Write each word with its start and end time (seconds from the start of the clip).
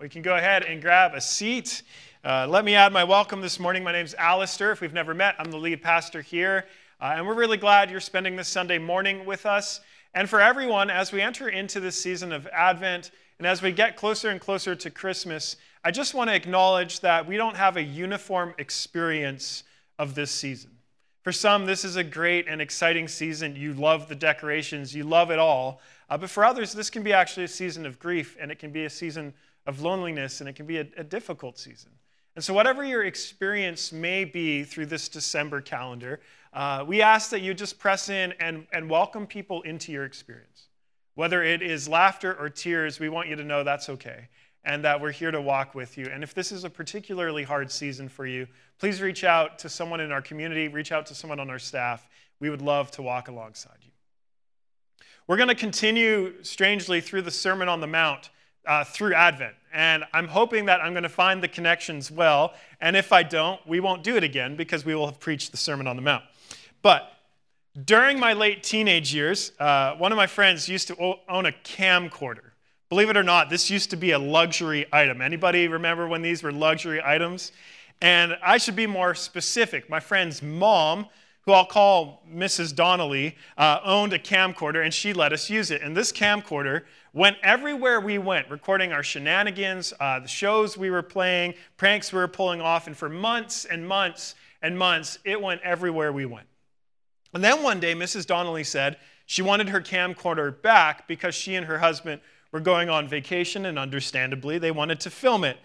We 0.00 0.08
can 0.08 0.22
go 0.22 0.34
ahead 0.34 0.62
and 0.62 0.80
grab 0.80 1.14
a 1.14 1.20
seat. 1.20 1.82
Uh, 2.24 2.46
let 2.48 2.64
me 2.64 2.74
add 2.74 2.90
my 2.90 3.04
welcome 3.04 3.42
this 3.42 3.60
morning. 3.60 3.84
My 3.84 3.92
name's 3.92 4.12
is 4.12 4.14
Alistair. 4.14 4.72
If 4.72 4.80
we've 4.80 4.94
never 4.94 5.12
met, 5.12 5.34
I'm 5.38 5.50
the 5.50 5.58
lead 5.58 5.82
pastor 5.82 6.22
here. 6.22 6.64
Uh, 7.02 7.12
and 7.16 7.26
we're 7.26 7.34
really 7.34 7.58
glad 7.58 7.90
you're 7.90 8.00
spending 8.00 8.34
this 8.34 8.48
Sunday 8.48 8.78
morning 8.78 9.26
with 9.26 9.44
us. 9.44 9.82
And 10.14 10.26
for 10.26 10.40
everyone, 10.40 10.88
as 10.88 11.12
we 11.12 11.20
enter 11.20 11.50
into 11.50 11.80
this 11.80 12.00
season 12.00 12.32
of 12.32 12.46
Advent 12.46 13.10
and 13.36 13.46
as 13.46 13.60
we 13.60 13.72
get 13.72 13.94
closer 13.94 14.30
and 14.30 14.40
closer 14.40 14.74
to 14.74 14.90
Christmas, 14.90 15.56
I 15.84 15.90
just 15.90 16.14
want 16.14 16.30
to 16.30 16.34
acknowledge 16.34 17.00
that 17.00 17.28
we 17.28 17.36
don't 17.36 17.56
have 17.58 17.76
a 17.76 17.82
uniform 17.82 18.54
experience 18.56 19.64
of 19.98 20.14
this 20.14 20.30
season. 20.30 20.70
For 21.24 21.32
some, 21.32 21.66
this 21.66 21.84
is 21.84 21.96
a 21.96 22.04
great 22.04 22.48
and 22.48 22.62
exciting 22.62 23.06
season. 23.06 23.54
You 23.54 23.74
love 23.74 24.08
the 24.08 24.14
decorations, 24.14 24.94
you 24.94 25.04
love 25.04 25.30
it 25.30 25.38
all. 25.38 25.82
Uh, 26.08 26.16
but 26.16 26.30
for 26.30 26.42
others, 26.42 26.72
this 26.72 26.88
can 26.88 27.02
be 27.02 27.12
actually 27.12 27.44
a 27.44 27.48
season 27.48 27.84
of 27.84 27.98
grief, 27.98 28.38
and 28.40 28.50
it 28.50 28.58
can 28.58 28.72
be 28.72 28.86
a 28.86 28.90
season 28.90 29.34
of 29.70 29.80
loneliness, 29.80 30.40
and 30.40 30.48
it 30.48 30.54
can 30.56 30.66
be 30.66 30.78
a, 30.78 30.86
a 30.96 31.04
difficult 31.04 31.56
season. 31.56 31.92
And 32.34 32.44
so, 32.44 32.52
whatever 32.52 32.84
your 32.84 33.04
experience 33.04 33.92
may 33.92 34.24
be 34.24 34.64
through 34.64 34.86
this 34.86 35.08
December 35.08 35.60
calendar, 35.60 36.20
uh, 36.52 36.84
we 36.86 37.02
ask 37.02 37.30
that 37.30 37.40
you 37.40 37.54
just 37.54 37.78
press 37.78 38.08
in 38.08 38.34
and, 38.40 38.66
and 38.72 38.90
welcome 38.90 39.26
people 39.26 39.62
into 39.62 39.92
your 39.92 40.04
experience. 40.04 40.66
Whether 41.14 41.44
it 41.44 41.62
is 41.62 41.88
laughter 41.88 42.34
or 42.34 42.48
tears, 42.48 42.98
we 42.98 43.08
want 43.08 43.28
you 43.28 43.36
to 43.36 43.44
know 43.44 43.62
that's 43.62 43.88
okay 43.88 44.28
and 44.64 44.84
that 44.84 45.00
we're 45.00 45.12
here 45.12 45.30
to 45.30 45.40
walk 45.40 45.74
with 45.74 45.96
you. 45.96 46.06
And 46.12 46.22
if 46.22 46.34
this 46.34 46.52
is 46.52 46.64
a 46.64 46.70
particularly 46.70 47.44
hard 47.44 47.70
season 47.70 48.08
for 48.08 48.26
you, 48.26 48.46
please 48.78 49.00
reach 49.00 49.22
out 49.22 49.58
to 49.60 49.68
someone 49.68 50.00
in 50.00 50.10
our 50.10 50.20
community, 50.20 50.68
reach 50.68 50.92
out 50.92 51.06
to 51.06 51.14
someone 51.14 51.40
on 51.40 51.48
our 51.48 51.58
staff. 51.58 52.08
We 52.40 52.50
would 52.50 52.62
love 52.62 52.90
to 52.92 53.02
walk 53.02 53.28
alongside 53.28 53.78
you. 53.82 53.92
We're 55.26 55.36
going 55.36 55.48
to 55.48 55.54
continue 55.54 56.42
strangely 56.42 57.00
through 57.00 57.22
the 57.22 57.30
Sermon 57.30 57.68
on 57.68 57.80
the 57.80 57.86
Mount 57.86 58.30
uh, 58.66 58.84
through 58.84 59.14
Advent. 59.14 59.54
And 59.72 60.04
I'm 60.12 60.28
hoping 60.28 60.66
that 60.66 60.80
I'm 60.80 60.92
going 60.92 61.04
to 61.04 61.08
find 61.08 61.42
the 61.42 61.48
connections 61.48 62.10
well. 62.10 62.54
And 62.80 62.96
if 62.96 63.12
I 63.12 63.22
don't, 63.22 63.64
we 63.66 63.80
won't 63.80 64.02
do 64.02 64.16
it 64.16 64.24
again 64.24 64.56
because 64.56 64.84
we 64.84 64.94
will 64.94 65.06
have 65.06 65.20
preached 65.20 65.52
the 65.52 65.56
Sermon 65.56 65.86
on 65.86 65.96
the 65.96 66.02
Mount. 66.02 66.24
But 66.82 67.12
during 67.84 68.18
my 68.18 68.32
late 68.32 68.62
teenage 68.62 69.14
years, 69.14 69.52
uh, 69.60 69.94
one 69.94 70.12
of 70.12 70.16
my 70.16 70.26
friends 70.26 70.68
used 70.68 70.88
to 70.88 71.16
own 71.28 71.46
a 71.46 71.52
camcorder. 71.52 72.50
Believe 72.88 73.10
it 73.10 73.16
or 73.16 73.22
not, 73.22 73.48
this 73.48 73.70
used 73.70 73.90
to 73.90 73.96
be 73.96 74.10
a 74.10 74.18
luxury 74.18 74.86
item. 74.92 75.20
Anybody 75.20 75.68
remember 75.68 76.08
when 76.08 76.22
these 76.22 76.42
were 76.42 76.50
luxury 76.50 77.00
items? 77.04 77.52
And 78.02 78.36
I 78.42 78.58
should 78.58 78.74
be 78.74 78.88
more 78.88 79.14
specific. 79.14 79.88
My 79.88 80.00
friend's 80.00 80.42
mom, 80.42 81.06
who 81.42 81.52
I'll 81.52 81.66
call 81.66 82.24
Mrs. 82.28 82.74
Donnelly, 82.74 83.36
uh, 83.56 83.78
owned 83.84 84.12
a 84.12 84.18
camcorder 84.18 84.84
and 84.84 84.92
she 84.92 85.12
let 85.12 85.32
us 85.32 85.48
use 85.48 85.70
it. 85.70 85.82
And 85.82 85.96
this 85.96 86.10
camcorder 86.10 86.82
went 87.12 87.36
everywhere 87.42 88.00
we 88.00 88.18
went, 88.18 88.50
recording 88.50 88.92
our 88.92 89.02
shenanigans, 89.02 89.92
uh, 90.00 90.20
the 90.20 90.28
shows 90.28 90.76
we 90.76 90.90
were 90.90 91.02
playing, 91.02 91.54
pranks 91.76 92.12
we 92.12 92.18
were 92.18 92.28
pulling 92.28 92.60
off. 92.60 92.86
And 92.86 92.96
for 92.96 93.08
months 93.08 93.64
and 93.64 93.86
months 93.86 94.34
and 94.62 94.78
months, 94.78 95.18
it 95.24 95.40
went 95.40 95.60
everywhere 95.62 96.12
we 96.12 96.26
went. 96.26 96.46
And 97.32 97.42
then 97.42 97.62
one 97.62 97.80
day, 97.80 97.94
Mrs. 97.94 98.26
Donnelly 98.26 98.64
said 98.64 98.96
she 99.26 99.42
wanted 99.42 99.68
her 99.68 99.80
camcorder 99.80 100.60
back 100.60 101.06
because 101.06 101.34
she 101.34 101.54
and 101.54 101.66
her 101.66 101.78
husband 101.78 102.20
were 102.52 102.60
going 102.60 102.88
on 102.88 103.06
vacation, 103.06 103.66
and 103.66 103.78
understandably, 103.78 104.58
they 104.58 104.72
wanted 104.72 104.98
to 105.00 105.10
film 105.10 105.44
it. 105.44 105.56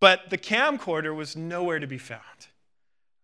But 0.00 0.30
the 0.30 0.38
camcorder 0.38 1.14
was 1.14 1.36
nowhere 1.36 1.78
to 1.78 1.86
be 1.86 1.98
found. 1.98 2.48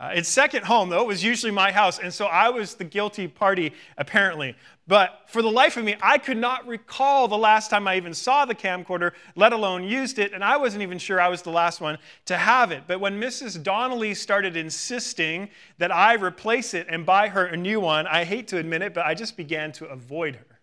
Uh, 0.04 0.08
its 0.08 0.28
second 0.28 0.66
home, 0.66 0.90
though, 0.90 1.04
was 1.04 1.24
usually 1.24 1.50
my 1.50 1.72
house, 1.72 1.98
and 1.98 2.12
so 2.12 2.26
I 2.26 2.50
was 2.50 2.74
the 2.74 2.84
guilty 2.84 3.26
party, 3.26 3.72
apparently. 3.96 4.54
But 4.86 5.22
for 5.28 5.40
the 5.40 5.50
life 5.50 5.78
of 5.78 5.84
me, 5.84 5.96
I 6.02 6.18
could 6.18 6.36
not 6.36 6.66
recall 6.66 7.26
the 7.26 7.38
last 7.38 7.70
time 7.70 7.88
I 7.88 7.96
even 7.96 8.12
saw 8.12 8.44
the 8.44 8.54
camcorder, 8.54 9.12
let 9.34 9.54
alone 9.54 9.82
used 9.82 10.18
it, 10.18 10.34
and 10.34 10.44
I 10.44 10.58
wasn't 10.58 10.82
even 10.82 10.98
sure 10.98 11.22
I 11.22 11.28
was 11.28 11.40
the 11.40 11.50
last 11.50 11.80
one 11.80 11.96
to 12.26 12.36
have 12.36 12.70
it. 12.70 12.82
But 12.86 13.00
when 13.00 13.18
Mrs. 13.18 13.62
Donnelly 13.62 14.12
started 14.12 14.58
insisting 14.58 15.48
that 15.78 15.90
I 15.90 16.16
replace 16.16 16.74
it 16.74 16.86
and 16.90 17.06
buy 17.06 17.28
her 17.28 17.46
a 17.46 17.56
new 17.56 17.80
one, 17.80 18.06
I 18.06 18.24
hate 18.24 18.46
to 18.48 18.58
admit 18.58 18.82
it, 18.82 18.92
but 18.92 19.06
I 19.06 19.14
just 19.14 19.38
began 19.38 19.72
to 19.72 19.86
avoid 19.86 20.36
her. 20.36 20.60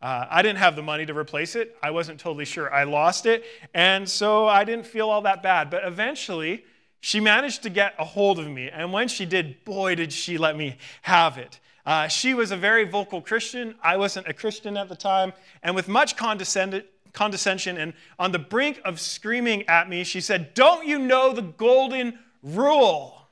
Uh, 0.00 0.26
I 0.30 0.40
didn't 0.42 0.58
have 0.58 0.76
the 0.76 0.82
money 0.82 1.04
to 1.06 1.14
replace 1.18 1.56
it. 1.56 1.76
I 1.82 1.90
wasn't 1.90 2.20
totally 2.20 2.44
sure 2.44 2.72
I 2.72 2.84
lost 2.84 3.26
it. 3.26 3.44
And 3.74 4.08
so 4.08 4.46
I 4.46 4.62
didn't 4.62 4.86
feel 4.86 5.10
all 5.10 5.22
that 5.22 5.42
bad. 5.42 5.68
But 5.68 5.84
eventually, 5.84 6.64
she 7.04 7.18
managed 7.18 7.64
to 7.64 7.68
get 7.68 7.94
a 7.98 8.04
hold 8.04 8.38
of 8.38 8.48
me. 8.48 8.70
And 8.70 8.92
when 8.92 9.08
she 9.08 9.26
did, 9.26 9.64
boy, 9.64 9.96
did 9.96 10.12
she 10.12 10.38
let 10.38 10.56
me 10.56 10.76
have 11.02 11.36
it. 11.36 11.58
Uh, 11.84 12.06
she 12.06 12.32
was 12.32 12.52
a 12.52 12.56
very 12.56 12.84
vocal 12.84 13.20
Christian. 13.20 13.74
I 13.82 13.96
wasn't 13.96 14.28
a 14.28 14.32
Christian 14.32 14.76
at 14.76 14.88
the 14.88 14.94
time. 14.94 15.32
And 15.64 15.74
with 15.74 15.88
much 15.88 16.16
condescension 16.16 17.76
and 17.76 17.92
on 18.20 18.30
the 18.30 18.38
brink 18.38 18.80
of 18.84 19.00
screaming 19.00 19.68
at 19.68 19.88
me, 19.88 20.04
she 20.04 20.20
said, 20.20 20.54
Don't 20.54 20.86
you 20.86 21.00
know 21.00 21.32
the 21.32 21.42
golden 21.42 22.20
rule? 22.40 23.26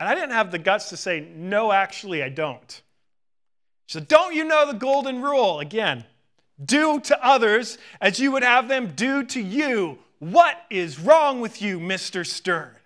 And 0.00 0.08
I 0.08 0.14
didn't 0.14 0.30
have 0.30 0.50
the 0.50 0.58
guts 0.58 0.88
to 0.88 0.96
say, 0.96 1.28
No, 1.36 1.72
actually, 1.72 2.22
I 2.22 2.30
don't. 2.30 2.82
She 3.84 3.98
said, 3.98 4.08
Don't 4.08 4.34
you 4.34 4.44
know 4.44 4.66
the 4.66 4.78
golden 4.78 5.20
rule? 5.20 5.60
Again, 5.60 6.06
do 6.64 7.00
to 7.00 7.22
others 7.22 7.76
as 8.00 8.18
you 8.18 8.32
would 8.32 8.44
have 8.44 8.66
them 8.66 8.94
do 8.96 9.24
to 9.24 9.42
you. 9.42 9.98
What 10.22 10.66
is 10.70 11.00
wrong 11.00 11.40
with 11.40 11.60
you, 11.60 11.80
Mr. 11.80 12.24
Stern? 12.24 12.76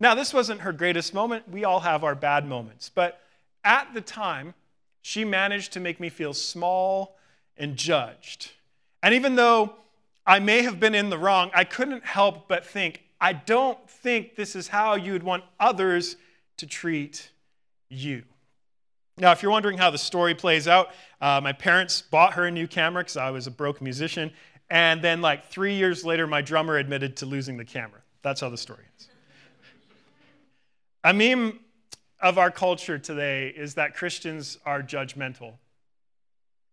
Now, 0.00 0.14
this 0.14 0.32
wasn't 0.32 0.62
her 0.62 0.72
greatest 0.72 1.12
moment. 1.12 1.46
We 1.46 1.66
all 1.66 1.80
have 1.80 2.04
our 2.04 2.14
bad 2.14 2.46
moments. 2.46 2.88
But 2.88 3.20
at 3.64 3.92
the 3.92 4.00
time, 4.00 4.54
she 5.02 5.26
managed 5.26 5.74
to 5.74 5.80
make 5.80 6.00
me 6.00 6.08
feel 6.08 6.32
small 6.32 7.18
and 7.58 7.76
judged. 7.76 8.52
And 9.02 9.12
even 9.12 9.34
though 9.34 9.74
I 10.26 10.38
may 10.38 10.62
have 10.62 10.80
been 10.80 10.94
in 10.94 11.10
the 11.10 11.18
wrong, 11.18 11.50
I 11.52 11.64
couldn't 11.64 12.06
help 12.06 12.48
but 12.48 12.64
think, 12.64 13.02
I 13.20 13.34
don't 13.34 13.78
think 13.86 14.34
this 14.34 14.56
is 14.56 14.68
how 14.68 14.94
you 14.94 15.12
would 15.12 15.24
want 15.24 15.44
others 15.60 16.16
to 16.56 16.66
treat 16.66 17.28
you. 17.90 18.22
Now, 19.18 19.32
if 19.32 19.42
you're 19.42 19.52
wondering 19.52 19.76
how 19.76 19.90
the 19.90 19.98
story 19.98 20.34
plays 20.34 20.66
out, 20.66 20.92
uh, 21.20 21.42
my 21.42 21.52
parents 21.52 22.00
bought 22.00 22.34
her 22.34 22.46
a 22.46 22.50
new 22.50 22.66
camera 22.66 23.02
because 23.02 23.18
I 23.18 23.32
was 23.32 23.46
a 23.46 23.50
broke 23.50 23.82
musician. 23.82 24.32
And 24.70 25.00
then, 25.00 25.22
like 25.22 25.46
three 25.46 25.74
years 25.74 26.04
later, 26.04 26.26
my 26.26 26.42
drummer 26.42 26.76
admitted 26.76 27.16
to 27.18 27.26
losing 27.26 27.56
the 27.56 27.64
camera. 27.64 28.00
That's 28.22 28.40
how 28.40 28.50
the 28.50 28.58
story 28.58 28.84
ends. 28.84 29.08
a 31.04 31.12
meme 31.14 31.60
of 32.20 32.36
our 32.38 32.50
culture 32.50 32.98
today 32.98 33.48
is 33.48 33.74
that 33.74 33.94
Christians 33.94 34.58
are 34.66 34.82
judgmental. 34.82 35.54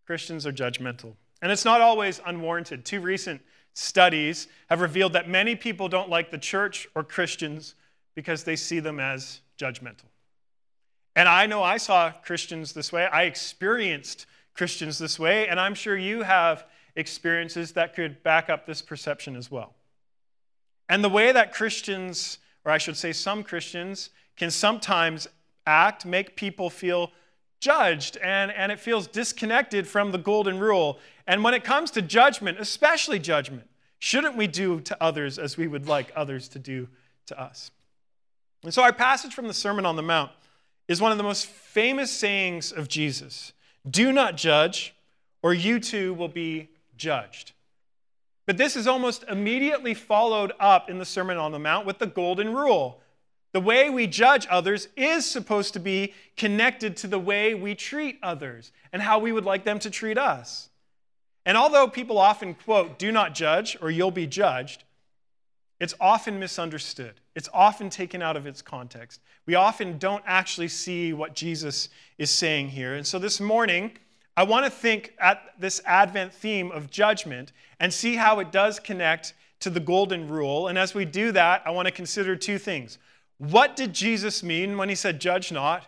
Christians 0.06 0.46
are 0.46 0.52
judgmental. 0.52 1.14
And 1.40 1.52
it's 1.52 1.64
not 1.64 1.80
always 1.80 2.20
unwarranted. 2.24 2.84
Two 2.84 3.00
recent 3.00 3.40
studies 3.74 4.48
have 4.68 4.80
revealed 4.80 5.12
that 5.12 5.28
many 5.28 5.54
people 5.54 5.88
don't 5.88 6.08
like 6.08 6.30
the 6.30 6.38
church 6.38 6.88
or 6.94 7.04
Christians 7.04 7.74
because 8.14 8.44
they 8.44 8.56
see 8.56 8.80
them 8.80 8.98
as 8.98 9.40
judgmental. 9.58 10.06
And 11.14 11.28
I 11.28 11.46
know 11.46 11.62
I 11.62 11.76
saw 11.76 12.10
Christians 12.10 12.72
this 12.72 12.92
way. 12.92 13.06
I 13.06 13.24
experienced 13.24 14.26
Christians 14.54 14.98
this 14.98 15.18
way, 15.18 15.48
and 15.48 15.60
I'm 15.60 15.74
sure 15.74 15.96
you 15.96 16.22
have 16.22 16.66
experiences 16.96 17.72
that 17.72 17.94
could 17.94 18.22
back 18.22 18.50
up 18.50 18.66
this 18.66 18.82
perception 18.82 19.36
as 19.36 19.50
well. 19.50 19.74
And 20.88 21.04
the 21.04 21.08
way 21.08 21.32
that 21.32 21.52
Christians, 21.52 22.38
or 22.64 22.72
I 22.72 22.78
should 22.78 22.96
say 22.96 23.12
some 23.12 23.42
Christians, 23.42 24.10
can 24.36 24.50
sometimes 24.50 25.28
act, 25.66 26.06
make 26.06 26.36
people 26.36 26.70
feel 26.70 27.12
judged, 27.60 28.16
and, 28.18 28.50
and 28.50 28.70
it 28.70 28.80
feels 28.80 29.06
disconnected 29.06 29.86
from 29.86 30.12
the 30.12 30.18
golden 30.18 30.58
rule. 30.58 30.98
And 31.26 31.42
when 31.42 31.54
it 31.54 31.64
comes 31.64 31.90
to 31.92 32.02
judgment, 32.02 32.58
especially 32.60 33.18
judgment, 33.18 33.68
shouldn't 33.98 34.36
we 34.36 34.46
do 34.46 34.80
to 34.80 34.96
others 35.02 35.38
as 35.38 35.56
we 35.56 35.66
would 35.66 35.88
like 35.88 36.12
others 36.14 36.48
to 36.50 36.58
do 36.58 36.88
to 37.26 37.40
us? 37.40 37.70
And 38.62 38.72
so, 38.72 38.82
our 38.82 38.92
passage 38.92 39.34
from 39.34 39.48
the 39.48 39.54
Sermon 39.54 39.86
on 39.86 39.96
the 39.96 40.02
Mount 40.02 40.32
is 40.88 41.00
one 41.00 41.12
of 41.12 41.18
the 41.18 41.24
most 41.24 41.46
famous 41.46 42.10
sayings 42.10 42.72
of 42.72 42.88
Jesus 42.88 43.52
Do 43.88 44.12
not 44.12 44.36
judge, 44.36 44.94
or 45.42 45.54
you 45.54 45.80
too 45.80 46.14
will 46.14 46.28
be 46.28 46.70
judged. 46.96 47.52
But 48.46 48.56
this 48.56 48.76
is 48.76 48.86
almost 48.86 49.24
immediately 49.28 49.92
followed 49.92 50.52
up 50.60 50.88
in 50.88 50.98
the 50.98 51.04
Sermon 51.04 51.36
on 51.36 51.52
the 51.52 51.58
Mount 51.58 51.86
with 51.86 51.98
the 51.98 52.06
golden 52.06 52.54
rule. 52.54 53.00
The 53.52 53.60
way 53.60 53.90
we 53.90 54.06
judge 54.06 54.46
others 54.50 54.88
is 54.96 55.28
supposed 55.28 55.72
to 55.72 55.80
be 55.80 56.14
connected 56.36 56.96
to 56.98 57.06
the 57.06 57.18
way 57.18 57.54
we 57.54 57.74
treat 57.74 58.18
others 58.22 58.70
and 58.92 59.02
how 59.02 59.18
we 59.18 59.32
would 59.32 59.44
like 59.44 59.64
them 59.64 59.78
to 59.80 59.90
treat 59.90 60.18
us. 60.18 60.68
And 61.44 61.56
although 61.56 61.88
people 61.88 62.18
often 62.18 62.54
quote, 62.54 62.98
do 62.98 63.10
not 63.10 63.34
judge 63.34 63.76
or 63.80 63.90
you'll 63.90 64.10
be 64.10 64.26
judged, 64.26 64.84
it's 65.80 65.94
often 66.00 66.38
misunderstood. 66.38 67.14
It's 67.34 67.48
often 67.52 67.90
taken 67.90 68.22
out 68.22 68.36
of 68.36 68.46
its 68.46 68.62
context. 68.62 69.20
We 69.44 69.54
often 69.54 69.98
don't 69.98 70.24
actually 70.26 70.68
see 70.68 71.12
what 71.12 71.34
Jesus 71.34 71.88
is 72.18 72.30
saying 72.30 72.70
here. 72.70 72.94
And 72.94 73.06
so 73.06 73.18
this 73.18 73.40
morning, 73.40 73.92
I 74.36 74.42
want 74.42 74.66
to 74.66 74.70
think 74.70 75.14
at 75.18 75.54
this 75.58 75.80
Advent 75.86 76.32
theme 76.32 76.70
of 76.70 76.90
judgment 76.90 77.52
and 77.80 77.92
see 77.92 78.16
how 78.16 78.38
it 78.40 78.52
does 78.52 78.78
connect 78.78 79.34
to 79.60 79.70
the 79.70 79.80
golden 79.80 80.28
rule. 80.28 80.68
And 80.68 80.76
as 80.76 80.94
we 80.94 81.04
do 81.04 81.32
that, 81.32 81.62
I 81.64 81.70
want 81.70 81.86
to 81.86 81.92
consider 81.92 82.36
two 82.36 82.58
things. 82.58 82.98
What 83.38 83.76
did 83.76 83.92
Jesus 83.92 84.42
mean 84.42 84.76
when 84.76 84.88
he 84.88 84.94
said, 84.94 85.20
judge 85.20 85.50
not? 85.50 85.86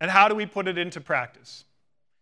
And 0.00 0.10
how 0.10 0.28
do 0.28 0.34
we 0.34 0.44
put 0.44 0.68
it 0.68 0.76
into 0.76 1.00
practice? 1.00 1.64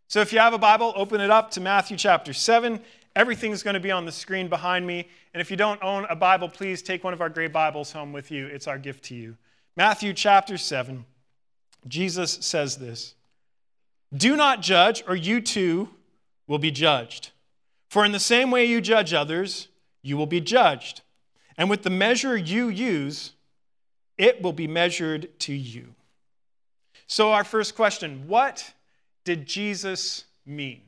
So 0.06 0.20
if 0.20 0.32
you 0.32 0.38
have 0.38 0.52
a 0.52 0.58
Bible, 0.58 0.92
open 0.94 1.20
it 1.20 1.30
up 1.30 1.50
to 1.52 1.60
Matthew 1.60 1.96
chapter 1.96 2.32
7, 2.32 2.80
Everything's 3.14 3.62
going 3.62 3.74
to 3.74 3.80
be 3.80 3.90
on 3.90 4.06
the 4.06 4.12
screen 4.12 4.48
behind 4.48 4.86
me. 4.86 5.08
And 5.34 5.40
if 5.40 5.50
you 5.50 5.56
don't 5.56 5.82
own 5.82 6.06
a 6.08 6.16
Bible, 6.16 6.48
please 6.48 6.82
take 6.82 7.04
one 7.04 7.12
of 7.12 7.20
our 7.20 7.28
great 7.28 7.52
Bibles 7.52 7.92
home 7.92 8.12
with 8.12 8.30
you. 8.30 8.46
It's 8.46 8.66
our 8.66 8.78
gift 8.78 9.04
to 9.04 9.14
you. 9.14 9.36
Matthew 9.76 10.12
chapter 10.12 10.56
7, 10.56 11.04
Jesus 11.88 12.32
says 12.40 12.76
this 12.76 13.14
Do 14.14 14.36
not 14.36 14.60
judge, 14.60 15.02
or 15.06 15.16
you 15.16 15.40
too 15.40 15.88
will 16.46 16.58
be 16.58 16.70
judged. 16.70 17.30
For 17.88 18.04
in 18.04 18.12
the 18.12 18.20
same 18.20 18.50
way 18.50 18.64
you 18.64 18.80
judge 18.80 19.14
others, 19.14 19.68
you 20.02 20.16
will 20.16 20.26
be 20.26 20.40
judged. 20.40 21.02
And 21.56 21.70
with 21.70 21.82
the 21.82 21.90
measure 21.90 22.36
you 22.36 22.68
use, 22.68 23.32
it 24.18 24.42
will 24.42 24.52
be 24.52 24.66
measured 24.66 25.38
to 25.40 25.52
you. 25.52 25.94
So, 27.06 27.32
our 27.32 27.44
first 27.44 27.74
question 27.74 28.26
what 28.26 28.72
did 29.24 29.46
Jesus 29.46 30.24
mean? 30.46 30.82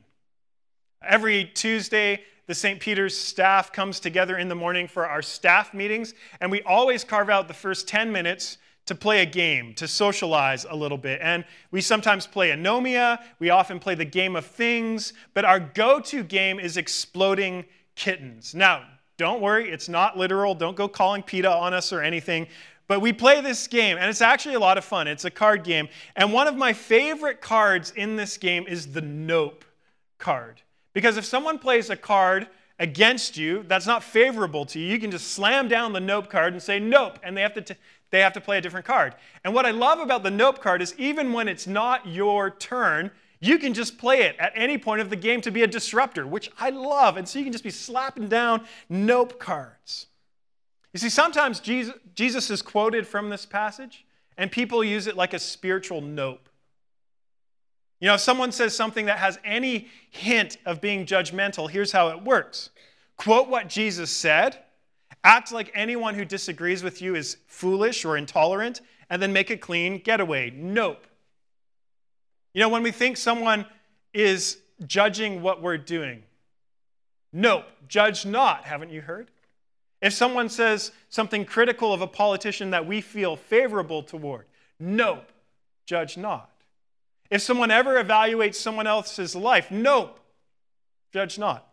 Every 1.01 1.45
Tuesday, 1.45 2.23
the 2.47 2.55
St. 2.55 2.79
Peter's 2.79 3.17
staff 3.17 3.71
comes 3.71 3.99
together 3.99 4.37
in 4.37 4.49
the 4.49 4.55
morning 4.55 4.87
for 4.87 5.07
our 5.07 5.21
staff 5.21 5.73
meetings, 5.73 6.13
and 6.41 6.51
we 6.51 6.61
always 6.63 7.03
carve 7.03 7.29
out 7.29 7.47
the 7.47 7.53
first 7.53 7.87
10 7.87 8.11
minutes 8.11 8.57
to 8.85 8.95
play 8.95 9.21
a 9.21 9.25
game, 9.25 9.73
to 9.75 9.87
socialize 9.87 10.65
a 10.69 10.75
little 10.75 10.97
bit. 10.97 11.19
And 11.21 11.43
we 11.71 11.81
sometimes 11.81 12.27
play 12.27 12.51
Anomia, 12.51 13.19
we 13.39 13.49
often 13.49 13.79
play 13.79 13.95
the 13.95 14.05
game 14.05 14.35
of 14.35 14.45
things, 14.45 15.13
but 15.33 15.45
our 15.45 15.59
go 15.59 15.99
to 16.01 16.23
game 16.23 16.59
is 16.59 16.77
exploding 16.77 17.65
kittens. 17.95 18.53
Now, 18.53 18.83
don't 19.17 19.41
worry, 19.41 19.69
it's 19.69 19.89
not 19.89 20.17
literal. 20.17 20.53
Don't 20.53 20.75
go 20.75 20.87
calling 20.87 21.23
PETA 21.23 21.49
on 21.49 21.73
us 21.73 21.93
or 21.93 22.01
anything. 22.01 22.47
But 22.87 22.99
we 22.99 23.13
play 23.13 23.41
this 23.41 23.67
game, 23.67 23.97
and 23.97 24.09
it's 24.09 24.21
actually 24.21 24.55
a 24.55 24.59
lot 24.59 24.77
of 24.77 24.85
fun. 24.85 25.07
It's 25.07 25.25
a 25.25 25.31
card 25.31 25.63
game. 25.63 25.87
And 26.15 26.31
one 26.31 26.47
of 26.47 26.55
my 26.55 26.73
favorite 26.73 27.41
cards 27.41 27.91
in 27.95 28.15
this 28.15 28.37
game 28.37 28.65
is 28.67 28.91
the 28.91 29.01
Nope 29.01 29.65
card. 30.19 30.61
Because 30.93 31.17
if 31.17 31.25
someone 31.25 31.57
plays 31.57 31.89
a 31.89 31.95
card 31.95 32.47
against 32.77 33.37
you 33.37 33.63
that's 33.67 33.87
not 33.87 34.03
favorable 34.03 34.65
to 34.65 34.79
you, 34.79 34.87
you 34.87 34.99
can 34.99 35.09
just 35.09 35.31
slam 35.31 35.67
down 35.67 35.93
the 35.93 35.99
Nope 35.99 36.29
card 36.29 36.53
and 36.53 36.61
say 36.61 36.79
Nope, 36.79 37.19
and 37.23 37.35
they 37.35 37.41
have 37.41 37.53
to, 37.55 37.61
t- 37.61 37.75
they 38.11 38.19
have 38.21 38.33
to 38.33 38.41
play 38.41 38.57
a 38.57 38.61
different 38.61 38.85
card. 38.85 39.15
And 39.43 39.53
what 39.53 39.65
I 39.65 39.71
love 39.71 39.99
about 39.99 40.23
the 40.23 40.31
Nope 40.31 40.61
card 40.61 40.81
is 40.81 40.93
even 40.97 41.33
when 41.33 41.47
it's 41.47 41.67
not 41.67 42.07
your 42.07 42.49
turn, 42.51 43.11
you 43.39 43.57
can 43.57 43.73
just 43.73 43.97
play 43.97 44.21
it 44.21 44.35
at 44.39 44.53
any 44.55 44.77
point 44.77 45.01
of 45.01 45.09
the 45.09 45.15
game 45.15 45.41
to 45.41 45.51
be 45.51 45.63
a 45.63 45.67
disruptor, 45.67 46.25
which 46.25 46.51
I 46.59 46.69
love. 46.69 47.17
And 47.17 47.27
so 47.27 47.39
you 47.39 47.45
can 47.45 47.51
just 47.51 47.63
be 47.63 47.69
slapping 47.69 48.27
down 48.27 48.65
Nope 48.89 49.39
cards. 49.39 50.07
You 50.93 50.99
see, 50.99 51.09
sometimes 51.09 51.59
Jesus, 51.59 52.49
is 52.49 52.61
quoted 52.61 53.05
from 53.05 53.29
this 53.29 53.45
passage, 53.45 54.05
and 54.37 54.49
people 54.49 54.81
use 54.81 55.07
it 55.07 55.17
like 55.17 55.33
a 55.33 55.39
spiritual 55.39 55.99
nope. 55.99 56.47
You 57.99 58.07
know, 58.07 58.13
if 58.13 58.21
someone 58.21 58.53
says 58.53 58.75
something 58.75 59.07
that 59.07 59.17
has 59.17 59.37
any 59.43 59.89
hint 60.09 60.57
of 60.65 60.79
being 60.79 61.05
judgmental, 61.05 61.69
here's 61.69 61.91
how 61.91 62.09
it 62.09 62.23
works 62.23 62.69
quote 63.17 63.49
what 63.49 63.67
Jesus 63.67 64.09
said, 64.09 64.57
act 65.25 65.51
like 65.51 65.71
anyone 65.73 66.15
who 66.15 66.23
disagrees 66.23 66.83
with 66.83 67.01
you 67.01 67.15
is 67.15 67.37
foolish 67.47 68.05
or 68.05 68.15
intolerant, 68.15 68.79
and 69.09 69.21
then 69.21 69.33
make 69.33 69.49
a 69.49 69.57
clean 69.57 69.97
getaway. 69.97 70.51
Nope. 70.51 71.05
You 72.53 72.61
know, 72.61 72.69
when 72.69 72.83
we 72.83 72.91
think 72.91 73.17
someone 73.17 73.65
is 74.13 74.59
judging 74.85 75.41
what 75.41 75.61
we're 75.61 75.77
doing, 75.77 76.23
nope, 77.33 77.65
judge 77.87 78.25
not, 78.25 78.63
haven't 78.63 78.91
you 78.91 79.01
heard? 79.01 79.29
If 80.01 80.13
someone 80.13 80.47
says 80.47 80.91
something 81.09 81.43
critical 81.43 81.91
of 81.91 82.01
a 82.01 82.07
politician 82.07 82.69
that 82.69 82.85
we 82.85 83.01
feel 83.01 83.35
favorable 83.35 84.03
toward, 84.03 84.45
nope, 84.79 85.31
judge 85.85 86.17
not. 86.17 86.51
If 87.31 87.41
someone 87.41 87.71
ever 87.71 88.01
evaluates 88.01 88.55
someone 88.55 88.85
else's 88.85 89.35
life, 89.35 89.71
nope, 89.71 90.19
judge 91.11 91.39
not. 91.39 91.67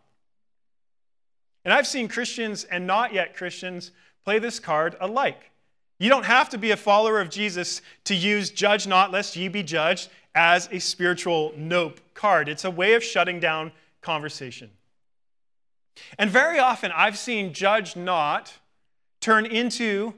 And 1.65 1.73
I've 1.73 1.87
seen 1.87 2.07
Christians 2.07 2.63
and 2.65 2.85
not 2.85 3.13
yet 3.13 3.35
Christians 3.35 3.91
play 4.23 4.39
this 4.39 4.59
card 4.59 4.95
alike. 4.99 5.51
You 5.99 6.09
don't 6.09 6.25
have 6.25 6.49
to 6.49 6.57
be 6.57 6.71
a 6.71 6.77
follower 6.77 7.21
of 7.21 7.29
Jesus 7.29 7.81
to 8.05 8.15
use 8.15 8.49
judge 8.49 8.87
not 8.87 9.11
lest 9.11 9.35
ye 9.35 9.47
be 9.47 9.63
judged 9.63 10.09
as 10.35 10.67
a 10.71 10.79
spiritual 10.79 11.53
nope 11.55 11.99
card. 12.13 12.49
It's 12.49 12.65
a 12.65 12.71
way 12.71 12.95
of 12.95 13.03
shutting 13.03 13.39
down 13.39 13.71
conversation. 14.01 14.69
And 16.17 16.29
very 16.29 16.59
often 16.59 16.91
I've 16.91 17.17
seen 17.17 17.53
judge 17.53 17.95
not 17.95 18.53
turn 19.21 19.45
into 19.45 20.13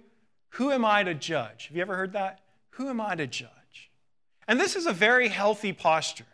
who 0.50 0.72
am 0.72 0.86
I 0.86 1.04
to 1.04 1.14
judge? 1.14 1.68
Have 1.68 1.76
you 1.76 1.82
ever 1.82 1.96
heard 1.96 2.14
that? 2.14 2.40
Who 2.72 2.90
am 2.90 3.02
I 3.02 3.16
to 3.16 3.28
judge? 3.28 3.92
And 4.48 4.60
this 4.60 4.76
is 4.76 4.86
a 4.86 4.94
very 4.94 5.28
healthy 5.28 5.74
posture. 5.74 6.26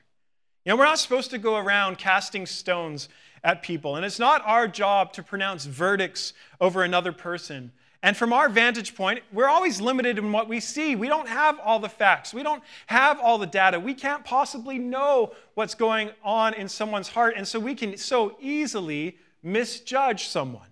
You 0.64 0.72
know, 0.72 0.78
we're 0.78 0.86
not 0.86 1.00
supposed 1.00 1.32
to 1.32 1.40
go 1.40 1.58
around 1.58 1.98
casting 1.98 2.46
stones 2.46 3.10
at 3.44 3.64
people, 3.64 3.96
and 3.96 4.06
it's 4.06 4.20
not 4.20 4.42
our 4.46 4.68
job 4.68 5.14
to 5.14 5.24
pronounce 5.24 5.66
verdicts 5.66 6.34
over 6.60 6.84
another 6.84 7.12
person. 7.12 7.72
And 8.04 8.18
from 8.18 8.34
our 8.34 8.50
vantage 8.50 8.96
point, 8.96 9.22
we're 9.32 9.48
always 9.48 9.80
limited 9.80 10.18
in 10.18 10.32
what 10.32 10.48
we 10.48 10.60
see. 10.60 10.96
We 10.96 11.08
don't 11.08 11.28
have 11.28 11.60
all 11.60 11.80
the 11.80 11.90
facts. 11.90 12.34
We 12.34 12.42
don't 12.42 12.64
have 12.88 13.20
all 13.20 13.38
the 13.38 13.46
data. 13.46 13.80
We 13.80 13.94
can't 13.94 14.24
possibly 14.24 14.80
know 14.80 15.34
what's 15.54 15.76
going 15.76 16.10
on 16.24 16.56
in 16.56 16.68
someone's 16.68 17.10
heart. 17.10 17.36
And 17.38 17.48
so 17.48 17.60
we 17.60 17.76
can 17.76 17.98
so 17.98 18.38
easily 18.42 19.18
misjudge 19.44 20.28
someone. 20.28 20.68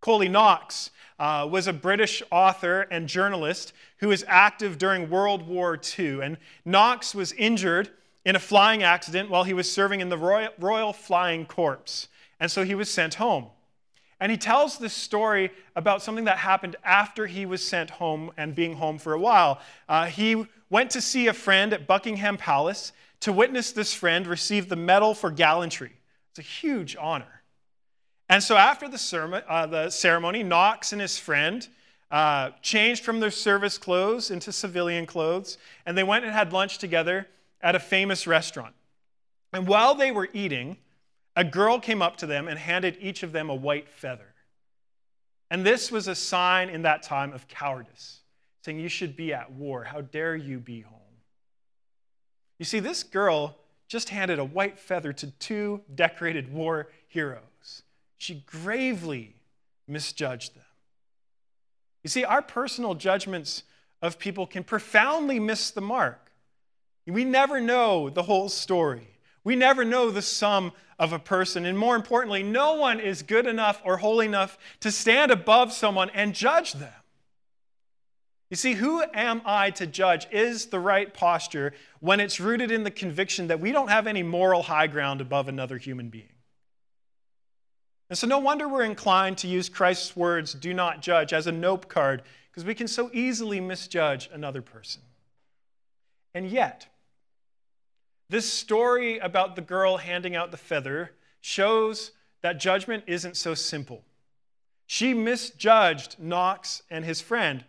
Collie 0.00 0.28
Knox 0.28 0.90
uh, 1.18 1.48
was 1.50 1.66
a 1.66 1.72
British 1.72 2.22
author 2.30 2.82
and 2.82 3.08
journalist 3.08 3.72
who 3.98 4.08
was 4.08 4.24
active 4.28 4.78
during 4.78 5.10
World 5.10 5.46
War 5.48 5.80
II. 5.98 6.20
And 6.20 6.36
Knox 6.64 7.12
was 7.12 7.32
injured 7.32 7.90
in 8.24 8.36
a 8.36 8.40
flying 8.40 8.82
accident 8.82 9.30
while 9.30 9.44
he 9.44 9.52
was 9.52 9.70
serving 9.70 10.00
in 10.00 10.08
the 10.08 10.18
Royal, 10.18 10.50
Royal 10.58 10.92
Flying 10.92 11.46
Corps. 11.46 12.08
And 12.40 12.50
so 12.50 12.64
he 12.64 12.74
was 12.74 12.88
sent 12.88 13.14
home. 13.14 13.46
And 14.20 14.30
he 14.30 14.38
tells 14.38 14.78
this 14.78 14.94
story 14.94 15.50
about 15.76 16.02
something 16.02 16.24
that 16.24 16.38
happened 16.38 16.76
after 16.84 17.26
he 17.26 17.44
was 17.44 17.62
sent 17.62 17.90
home 17.90 18.30
and 18.36 18.54
being 18.54 18.76
home 18.76 18.98
for 18.98 19.12
a 19.12 19.18
while. 19.18 19.60
Uh, 19.88 20.06
he 20.06 20.46
went 20.70 20.90
to 20.92 21.00
see 21.00 21.26
a 21.26 21.32
friend 21.32 21.72
at 21.72 21.86
Buckingham 21.86 22.36
Palace 22.36 22.92
to 23.20 23.32
witness 23.32 23.72
this 23.72 23.92
friend 23.92 24.26
receive 24.26 24.68
the 24.68 24.76
Medal 24.76 25.14
for 25.14 25.30
Gallantry. 25.30 25.92
It's 26.30 26.38
a 26.38 26.42
huge 26.42 26.96
honor. 26.98 27.42
And 28.28 28.42
so 28.42 28.56
after 28.56 28.88
the, 28.88 28.98
sermon, 28.98 29.42
uh, 29.48 29.66
the 29.66 29.90
ceremony, 29.90 30.42
Knox 30.42 30.92
and 30.92 31.00
his 31.00 31.18
friend 31.18 31.66
uh, 32.10 32.50
changed 32.62 33.04
from 33.04 33.20
their 33.20 33.30
service 33.30 33.76
clothes 33.76 34.30
into 34.30 34.52
civilian 34.52 35.04
clothes, 35.04 35.58
and 35.84 35.98
they 35.98 36.02
went 36.02 36.24
and 36.24 36.32
had 36.32 36.52
lunch 36.52 36.78
together 36.78 37.26
at 37.64 37.74
a 37.74 37.80
famous 37.80 38.28
restaurant. 38.28 38.74
And 39.52 39.66
while 39.66 39.96
they 39.96 40.12
were 40.12 40.28
eating, 40.32 40.76
a 41.34 41.42
girl 41.42 41.80
came 41.80 42.00
up 42.00 42.16
to 42.18 42.26
them 42.26 42.46
and 42.46 42.56
handed 42.56 42.96
each 43.00 43.24
of 43.24 43.32
them 43.32 43.50
a 43.50 43.54
white 43.54 43.88
feather. 43.88 44.34
And 45.50 45.66
this 45.66 45.90
was 45.90 46.06
a 46.06 46.14
sign 46.14 46.68
in 46.68 46.82
that 46.82 47.02
time 47.02 47.32
of 47.32 47.48
cowardice, 47.48 48.20
saying, 48.64 48.78
You 48.78 48.88
should 48.88 49.16
be 49.16 49.34
at 49.34 49.50
war. 49.50 49.82
How 49.82 50.00
dare 50.00 50.36
you 50.36 50.60
be 50.60 50.82
home? 50.82 51.00
You 52.60 52.64
see, 52.64 52.78
this 52.78 53.02
girl 53.02 53.56
just 53.88 54.10
handed 54.10 54.38
a 54.38 54.44
white 54.44 54.78
feather 54.78 55.12
to 55.12 55.26
two 55.32 55.80
decorated 55.92 56.52
war 56.52 56.88
heroes 57.08 57.42
she 58.24 58.42
gravely 58.46 59.34
misjudged 59.86 60.54
them. 60.54 60.64
You 62.02 62.08
see, 62.08 62.24
our 62.24 62.40
personal 62.40 62.94
judgments 62.94 63.64
of 64.00 64.18
people 64.18 64.46
can 64.46 64.64
profoundly 64.64 65.38
miss 65.38 65.70
the 65.70 65.82
mark. 65.82 66.23
We 67.06 67.24
never 67.24 67.60
know 67.60 68.08
the 68.08 68.22
whole 68.22 68.48
story. 68.48 69.08
We 69.44 69.56
never 69.56 69.84
know 69.84 70.10
the 70.10 70.22
sum 70.22 70.72
of 70.98 71.12
a 71.12 71.18
person. 71.18 71.66
And 71.66 71.78
more 71.78 71.96
importantly, 71.96 72.42
no 72.42 72.74
one 72.74 72.98
is 73.00 73.22
good 73.22 73.46
enough 73.46 73.82
or 73.84 73.98
holy 73.98 74.26
enough 74.26 74.56
to 74.80 74.90
stand 74.90 75.30
above 75.30 75.72
someone 75.72 76.10
and 76.10 76.34
judge 76.34 76.72
them. 76.72 76.92
You 78.50 78.56
see, 78.56 78.74
who 78.74 79.02
am 79.12 79.42
I 79.44 79.70
to 79.72 79.86
judge 79.86 80.28
is 80.30 80.66
the 80.66 80.78
right 80.78 81.12
posture 81.12 81.72
when 82.00 82.20
it's 82.20 82.38
rooted 82.38 82.70
in 82.70 82.84
the 82.84 82.90
conviction 82.90 83.48
that 83.48 83.60
we 83.60 83.72
don't 83.72 83.88
have 83.88 84.06
any 84.06 84.22
moral 84.22 84.62
high 84.62 84.86
ground 84.86 85.20
above 85.20 85.48
another 85.48 85.76
human 85.76 86.08
being. 86.08 86.28
And 88.10 88.18
so, 88.18 88.26
no 88.26 88.38
wonder 88.38 88.68
we're 88.68 88.84
inclined 88.84 89.38
to 89.38 89.48
use 89.48 89.68
Christ's 89.68 90.14
words, 90.14 90.54
do 90.54 90.74
not 90.74 91.02
judge, 91.02 91.32
as 91.32 91.46
a 91.46 91.52
nope 91.52 91.88
card, 91.88 92.22
because 92.50 92.64
we 92.64 92.74
can 92.74 92.86
so 92.86 93.10
easily 93.12 93.60
misjudge 93.60 94.28
another 94.32 94.62
person. 94.62 95.02
And 96.34 96.48
yet, 96.48 96.86
this 98.34 98.52
story 98.52 99.18
about 99.18 99.54
the 99.54 99.62
girl 99.62 99.96
handing 99.96 100.34
out 100.34 100.50
the 100.50 100.56
feather 100.56 101.12
shows 101.40 102.10
that 102.42 102.58
judgment 102.58 103.04
isn't 103.06 103.36
so 103.36 103.54
simple. 103.54 104.02
She 104.86 105.14
misjudged 105.14 106.16
Knox 106.18 106.82
and 106.90 107.04
his 107.04 107.20
friend. 107.20 107.64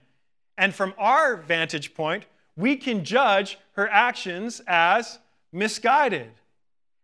And 0.57 0.73
from 0.73 0.95
our 0.97 1.37
vantage 1.37 1.93
point, 1.93 2.25
we 2.57 2.77
can 2.77 3.05
judge 3.05 3.59
her 3.73 3.87
actions 3.89 4.59
as 4.65 5.19
misguided. 5.51 6.31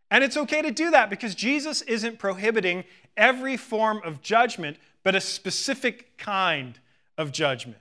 And 0.09 0.23
it's 0.23 0.37
okay 0.37 0.63
to 0.63 0.71
do 0.71 0.89
that 0.89 1.11
because 1.11 1.35
Jesus 1.35 1.83
isn't 1.83 2.17
prohibiting 2.17 2.83
every 3.15 3.57
form 3.57 4.01
of 4.03 4.23
judgment, 4.23 4.77
but 5.03 5.13
a 5.13 5.21
specific 5.21 6.17
kind 6.17 6.79
of 7.15 7.31
judgment. 7.31 7.80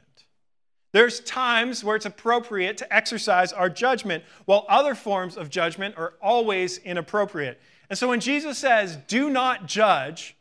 There's 0.92 1.20
times 1.20 1.84
where 1.84 1.96
it's 1.96 2.06
appropriate 2.06 2.76
to 2.78 2.94
exercise 2.94 3.52
our 3.52 3.70
judgment, 3.70 4.24
while 4.44 4.66
other 4.68 4.94
forms 4.94 5.36
of 5.36 5.48
judgment 5.48 5.96
are 5.96 6.14
always 6.20 6.78
inappropriate. 6.78 7.60
And 7.88 7.98
so 7.98 8.08
when 8.08 8.20
Jesus 8.20 8.58
says, 8.58 8.96
do 9.06 9.30
not 9.30 9.66
judge, 9.66 10.36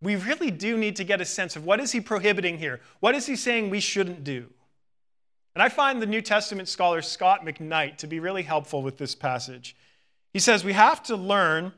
we 0.00 0.16
really 0.16 0.50
do 0.50 0.76
need 0.76 0.96
to 0.96 1.04
get 1.04 1.20
a 1.20 1.24
sense 1.24 1.56
of 1.56 1.64
what 1.64 1.80
is 1.80 1.92
he 1.92 2.00
prohibiting 2.00 2.58
here? 2.58 2.80
What 3.00 3.14
is 3.14 3.26
he 3.26 3.36
saying 3.36 3.70
we 3.70 3.80
shouldn't 3.80 4.24
do? 4.24 4.48
And 5.54 5.62
I 5.62 5.68
find 5.68 6.00
the 6.00 6.06
New 6.06 6.22
Testament 6.22 6.68
scholar 6.68 7.02
Scot 7.02 7.44
McKnight 7.44 7.96
to 7.98 8.06
be 8.06 8.20
really 8.20 8.42
helpful 8.42 8.82
with 8.82 8.98
this 8.98 9.14
passage. 9.14 9.74
He 10.32 10.38
says 10.38 10.62
we 10.64 10.72
have 10.72 11.02
to 11.04 11.16
learn 11.16 11.72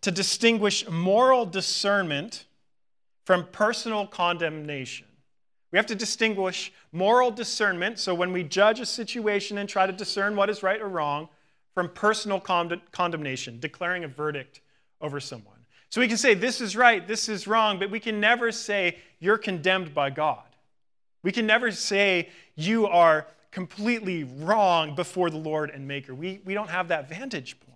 to 0.00 0.10
distinguish 0.10 0.88
moral 0.88 1.44
discernment 1.44 2.44
from 3.24 3.46
personal 3.52 4.06
condemnation. 4.06 5.06
We 5.72 5.78
have 5.78 5.86
to 5.86 5.94
distinguish 5.94 6.72
moral 6.92 7.30
discernment, 7.30 7.98
so 7.98 8.14
when 8.14 8.32
we 8.32 8.44
judge 8.44 8.78
a 8.78 8.86
situation 8.86 9.56
and 9.58 9.68
try 9.68 9.86
to 9.86 9.92
discern 9.92 10.36
what 10.36 10.50
is 10.50 10.62
right 10.62 10.80
or 10.80 10.88
wrong, 10.88 11.28
from 11.74 11.88
personal 11.88 12.38
condemnation, 12.38 13.58
declaring 13.58 14.04
a 14.04 14.08
verdict 14.08 14.60
over 15.00 15.18
someone. 15.18 15.56
So 15.88 16.00
we 16.00 16.08
can 16.08 16.18
say, 16.18 16.34
this 16.34 16.60
is 16.60 16.76
right, 16.76 17.06
this 17.06 17.28
is 17.28 17.46
wrong, 17.46 17.78
but 17.78 17.90
we 17.90 18.00
can 18.00 18.20
never 18.20 18.52
say, 18.52 18.98
you're 19.20 19.38
condemned 19.38 19.94
by 19.94 20.10
God. 20.10 20.44
We 21.22 21.32
can 21.32 21.46
never 21.46 21.70
say, 21.70 22.28
you 22.54 22.86
are 22.86 23.26
completely 23.50 24.24
wrong 24.24 24.94
before 24.94 25.30
the 25.30 25.38
Lord 25.38 25.70
and 25.70 25.86
Maker. 25.86 26.14
We, 26.14 26.40
we 26.44 26.54
don't 26.54 26.70
have 26.70 26.88
that 26.88 27.08
vantage 27.08 27.58
point. 27.60 27.72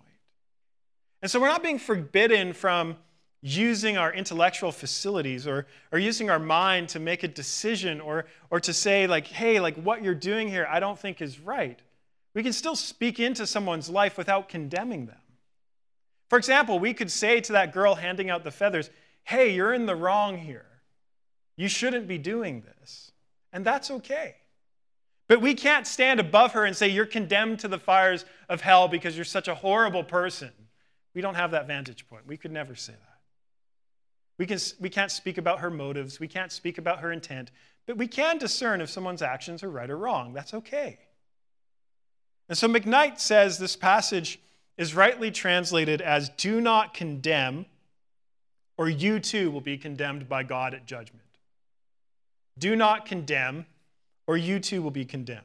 And 1.21 1.31
so 1.31 1.39
we're 1.39 1.47
not 1.47 1.63
being 1.63 1.79
forbidden 1.79 2.53
from 2.53 2.97
using 3.41 3.97
our 3.97 4.11
intellectual 4.13 4.71
facilities 4.71 5.45
or, 5.45 5.67
or 5.91 5.99
using 5.99 6.29
our 6.29 6.39
mind 6.39 6.89
to 6.89 6.99
make 6.99 7.23
a 7.23 7.27
decision 7.27 8.01
or, 8.01 8.25
or 8.49 8.59
to 8.59 8.73
say, 8.73 9.07
like, 9.07 9.27
hey, 9.27 9.59
like 9.59 9.75
what 9.75 10.03
you're 10.03 10.15
doing 10.15 10.47
here, 10.47 10.67
I 10.69 10.79
don't 10.79 10.97
think 10.97 11.21
is 11.21 11.39
right. 11.39 11.79
We 12.33 12.43
can 12.43 12.53
still 12.53 12.75
speak 12.75 13.19
into 13.19 13.47
someone's 13.47 13.89
life 13.89 14.17
without 14.17 14.49
condemning 14.49 15.05
them. 15.05 15.17
For 16.29 16.37
example, 16.37 16.79
we 16.79 16.93
could 16.93 17.11
say 17.11 17.39
to 17.41 17.53
that 17.53 17.73
girl 17.73 17.95
handing 17.95 18.29
out 18.29 18.43
the 18.43 18.51
feathers, 18.51 18.89
hey, 19.23 19.53
you're 19.53 19.73
in 19.73 19.85
the 19.85 19.95
wrong 19.95 20.37
here. 20.37 20.65
You 21.55 21.67
shouldn't 21.67 22.07
be 22.07 22.17
doing 22.17 22.61
this. 22.61 23.11
And 23.53 23.65
that's 23.65 23.89
okay. 23.89 24.35
But 25.27 25.41
we 25.41 25.53
can't 25.53 25.85
stand 25.85 26.19
above 26.19 26.53
her 26.53 26.65
and 26.65 26.75
say, 26.75 26.87
You're 26.87 27.05
condemned 27.05 27.59
to 27.59 27.67
the 27.67 27.79
fires 27.79 28.25
of 28.47 28.61
hell 28.61 28.87
because 28.87 29.15
you're 29.15 29.25
such 29.25 29.47
a 29.47 29.55
horrible 29.55 30.03
person. 30.03 30.51
We 31.13 31.21
don't 31.21 31.35
have 31.35 31.51
that 31.51 31.67
vantage 31.67 32.07
point. 32.07 32.25
We 32.27 32.37
could 32.37 32.51
never 32.51 32.75
say 32.75 32.93
that. 32.93 33.16
We, 34.37 34.45
can, 34.45 34.59
we 34.79 34.89
can't 34.89 35.11
speak 35.11 35.37
about 35.37 35.59
her 35.59 35.69
motives, 35.69 36.19
we 36.19 36.27
can't 36.27 36.51
speak 36.51 36.77
about 36.77 36.99
her 36.99 37.11
intent, 37.11 37.51
but 37.85 37.97
we 37.97 38.07
can 38.07 38.37
discern 38.37 38.81
if 38.81 38.89
someone's 38.89 39.21
actions 39.21 39.63
are 39.63 39.69
right 39.69 39.89
or 39.89 39.97
wrong. 39.97 40.33
That's 40.33 40.53
okay. 40.53 40.99
And 42.49 42.57
so 42.57 42.67
McKnight 42.67 43.19
says 43.19 43.57
this 43.57 43.75
passage 43.75 44.39
is 44.77 44.93
rightly 44.93 45.31
translated 45.31 46.01
as 46.01 46.29
do 46.29 46.61
not 46.61 46.93
condemn, 46.93 47.65
or 48.77 48.87
you 48.87 49.19
too 49.19 49.49
will 49.49 49.61
be 49.61 49.77
condemned 49.77 50.29
by 50.29 50.43
God 50.43 50.73
at 50.73 50.85
judgment. 50.85 51.23
Do 52.59 52.75
not 52.75 53.05
condemn, 53.05 53.65
or 54.27 54.37
you 54.37 54.59
too 54.59 54.81
will 54.81 54.91
be 54.91 55.05
condemned. 55.05 55.43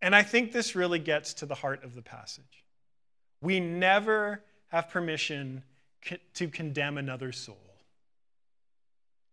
And 0.00 0.14
I 0.14 0.22
think 0.22 0.52
this 0.52 0.76
really 0.76 1.00
gets 1.00 1.34
to 1.34 1.46
the 1.46 1.56
heart 1.56 1.82
of 1.82 1.94
the 1.94 2.02
passage. 2.02 2.64
We 3.40 3.58
never 3.58 4.44
have 4.68 4.88
permission 4.88 5.64
to 6.34 6.48
condemn 6.48 6.98
another 6.98 7.32
soul. 7.32 7.58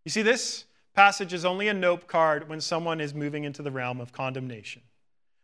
You 0.04 0.10
see, 0.10 0.22
this 0.22 0.64
passage 0.94 1.32
is 1.32 1.44
only 1.44 1.68
a 1.68 1.74
nope 1.74 2.06
card 2.06 2.48
when 2.48 2.60
someone 2.60 3.00
is 3.00 3.12
moving 3.14 3.44
into 3.44 3.62
the 3.62 3.70
realm 3.70 4.00
of 4.00 4.12
condemnation. 4.12 4.82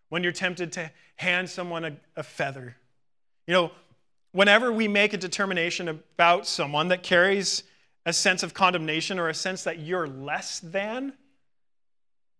When 0.09 0.23
you're 0.23 0.33
tempted 0.33 0.73
to 0.73 0.91
hand 1.17 1.51
someone 1.51 1.85
a, 1.85 1.97
a 2.17 2.23
feather. 2.23 2.77
You 3.47 3.55
know, 3.55 3.71
whenever 4.33 4.73
we 4.73 4.89
make 4.89 5.13
a 5.13 5.17
determination 5.17 5.89
about 5.89 6.47
someone 6.47 6.89
that 6.89 7.03
carries 7.03 7.65
a 8.05 8.13
sense 8.13 8.43
of 8.43 8.55
condemnation 8.55 9.19
or 9.19 9.29
a 9.29 9.35
sense 9.35 9.65
that 9.65 9.79
you're 9.79 10.07
less 10.07 10.61
than, 10.61 11.13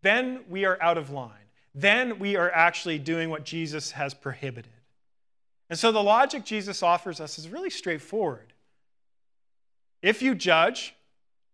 then 0.03 0.41
we 0.49 0.65
are 0.65 0.81
out 0.83 0.99
of 0.99 1.11
line. 1.11 1.31
Then 1.75 2.19
we 2.19 2.37
are 2.37 2.51
actually 2.51 2.99
doing 2.99 3.31
what 3.31 3.45
Jesus 3.45 3.93
has 3.93 4.15
prohibited. 4.15 4.73
And 5.71 5.79
so 5.79 5.91
the 5.91 6.03
logic 6.03 6.45
Jesus 6.45 6.83
offers 6.83 7.21
us 7.21 7.39
is 7.39 7.49
really 7.49 7.71
straightforward. 7.71 8.53
If 10.03 10.21
you 10.21 10.35
judge, 10.35 10.95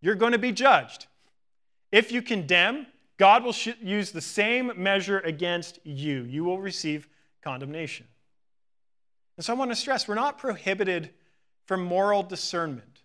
you're 0.01 0.15
going 0.15 0.33
to 0.33 0.39
be 0.39 0.53
judged. 0.53 1.07
If 1.93 2.11
you 2.11 2.23
condemn, 2.23 2.87
God 3.19 3.45
will 3.45 3.55
use 3.83 4.11
the 4.11 4.21
same 4.21 4.73
measure 4.77 5.21
against 5.21 5.79
you. 5.85 6.23
You 6.25 6.45
will 6.45 6.61
receive 6.61 7.09
condemnation. 7.43 8.07
And 9.37 9.45
so 9.45 9.53
I 9.53 9.57
want 9.57 9.71
to 9.71 9.77
stress 9.77 10.09
we're 10.09 10.15
not 10.15 10.39
prohibited 10.39 11.11
from 11.67 11.85
moral 11.85 12.23
discernment. 12.23 13.03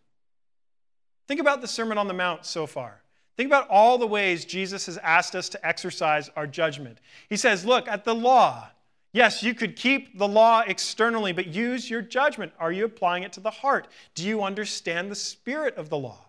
Think 1.27 1.39
about 1.39 1.61
the 1.61 1.67
Sermon 1.67 1.97
on 1.97 2.07
the 2.07 2.13
Mount 2.13 2.45
so 2.45 2.65
far. 2.65 3.01
Think 3.35 3.47
about 3.47 3.67
all 3.69 3.97
the 3.97 4.07
ways 4.07 4.45
Jesus 4.45 4.85
has 4.85 4.97
asked 4.99 5.35
us 5.35 5.49
to 5.49 5.67
exercise 5.67 6.29
our 6.35 6.45
judgment. 6.45 6.99
He 7.29 7.37
says, 7.37 7.65
Look 7.65 7.87
at 7.87 8.03
the 8.03 8.13
law. 8.13 8.69
Yes, 9.13 9.43
you 9.43 9.53
could 9.53 9.75
keep 9.75 10.17
the 10.17 10.27
law 10.27 10.63
externally, 10.65 11.31
but 11.33 11.47
use 11.47 11.87
your 11.87 12.01
judgment. 12.01 12.51
Are 12.59 12.71
you 12.71 12.85
applying 12.85 13.21
it 13.21 13.31
to 13.33 13.39
the 13.39 13.51
heart? 13.51 13.87
Do 14.15 14.27
you 14.27 14.43
understand 14.43 15.11
the 15.11 15.15
spirit 15.15 15.75
of 15.75 15.89
the 15.89 15.97
law? 15.97 16.25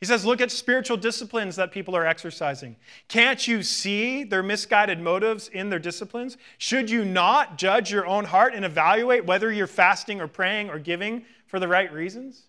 He 0.00 0.06
says, 0.06 0.24
look 0.24 0.40
at 0.40 0.50
spiritual 0.50 0.96
disciplines 0.96 1.56
that 1.56 1.72
people 1.72 1.96
are 1.96 2.06
exercising. 2.06 2.76
Can't 3.08 3.48
you 3.48 3.62
see 3.62 4.22
their 4.22 4.42
misguided 4.42 5.00
motives 5.00 5.48
in 5.48 5.68
their 5.68 5.78
disciplines? 5.78 6.36
Should 6.58 6.90
you 6.90 7.04
not 7.04 7.58
judge 7.58 7.90
your 7.90 8.06
own 8.06 8.26
heart 8.26 8.54
and 8.54 8.64
evaluate 8.64 9.24
whether 9.24 9.50
you're 9.50 9.66
fasting 9.66 10.20
or 10.20 10.28
praying 10.28 10.70
or 10.70 10.78
giving 10.78 11.24
for 11.46 11.58
the 11.58 11.68
right 11.68 11.92
reasons? 11.92 12.42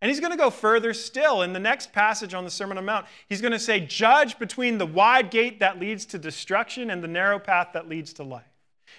And 0.00 0.10
he's 0.10 0.20
going 0.20 0.32
to 0.32 0.38
go 0.38 0.50
further 0.50 0.92
still. 0.94 1.42
In 1.42 1.52
the 1.52 1.60
next 1.60 1.92
passage 1.92 2.34
on 2.34 2.44
the 2.44 2.50
Sermon 2.50 2.78
on 2.78 2.84
the 2.84 2.90
Mount, 2.90 3.06
he's 3.28 3.40
going 3.40 3.52
to 3.52 3.60
say, 3.60 3.78
Judge 3.78 4.38
between 4.38 4.78
the 4.78 4.86
wide 4.86 5.30
gate 5.30 5.60
that 5.60 5.78
leads 5.78 6.04
to 6.06 6.18
destruction 6.18 6.90
and 6.90 7.04
the 7.04 7.08
narrow 7.08 7.38
path 7.38 7.68
that 7.74 7.88
leads 7.88 8.12
to 8.14 8.24
life. 8.24 8.51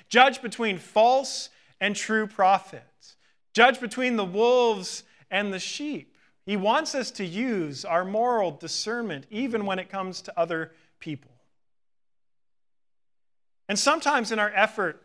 Judge 0.10 0.42
between 0.42 0.78
false 0.78 1.50
and 1.80 1.96
true 1.96 2.28
prophets. 2.28 3.16
Judge 3.54 3.80
between 3.80 4.16
the 4.16 4.26
wolves 4.26 5.04
and 5.30 5.54
the 5.54 5.60
sheep. 5.60 6.16
He 6.46 6.58
wants 6.58 6.94
us 6.94 7.12
to 7.12 7.26
use 7.26 7.86
our 7.86 8.04
moral 8.04 8.52
discernment 8.52 9.26
even 9.30 9.66
when 9.66 9.80
it 9.80 9.90
comes 9.90 10.22
to 10.24 10.40
other 10.40 10.72
people. 11.00 11.32
And 13.70 13.80
sometimes, 13.80 14.32
in 14.32 14.40
our 14.40 14.52
effort 14.54 15.02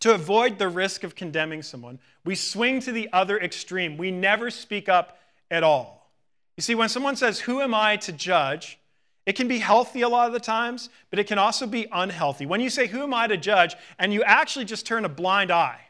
to 0.00 0.14
avoid 0.14 0.58
the 0.58 0.68
risk 0.68 1.04
of 1.04 1.14
condemning 1.14 1.62
someone, 1.62 1.98
we 2.24 2.34
swing 2.34 2.80
to 2.80 2.92
the 2.92 3.08
other 3.12 3.38
extreme. 3.38 3.96
We 3.96 4.10
never 4.10 4.50
speak 4.50 4.88
up 4.88 5.18
at 5.50 5.62
all. 5.62 6.10
You 6.56 6.62
see, 6.62 6.74
when 6.74 6.88
someone 6.88 7.16
says, 7.16 7.40
Who 7.40 7.60
am 7.60 7.74
I 7.74 7.96
to 7.98 8.12
judge? 8.12 8.78
It 9.24 9.36
can 9.36 9.46
be 9.46 9.58
healthy 9.58 10.00
a 10.02 10.08
lot 10.08 10.26
of 10.26 10.32
the 10.32 10.40
times, 10.40 10.88
but 11.10 11.18
it 11.18 11.26
can 11.26 11.38
also 11.38 11.66
be 11.66 11.86
unhealthy. 11.92 12.44
When 12.44 12.60
you 12.60 12.70
say, 12.70 12.88
Who 12.88 13.02
am 13.02 13.14
I 13.14 13.26
to 13.28 13.36
judge? 13.36 13.76
and 13.98 14.12
you 14.12 14.22
actually 14.24 14.64
just 14.64 14.84
turn 14.84 15.04
a 15.04 15.08
blind 15.08 15.50
eye, 15.50 15.80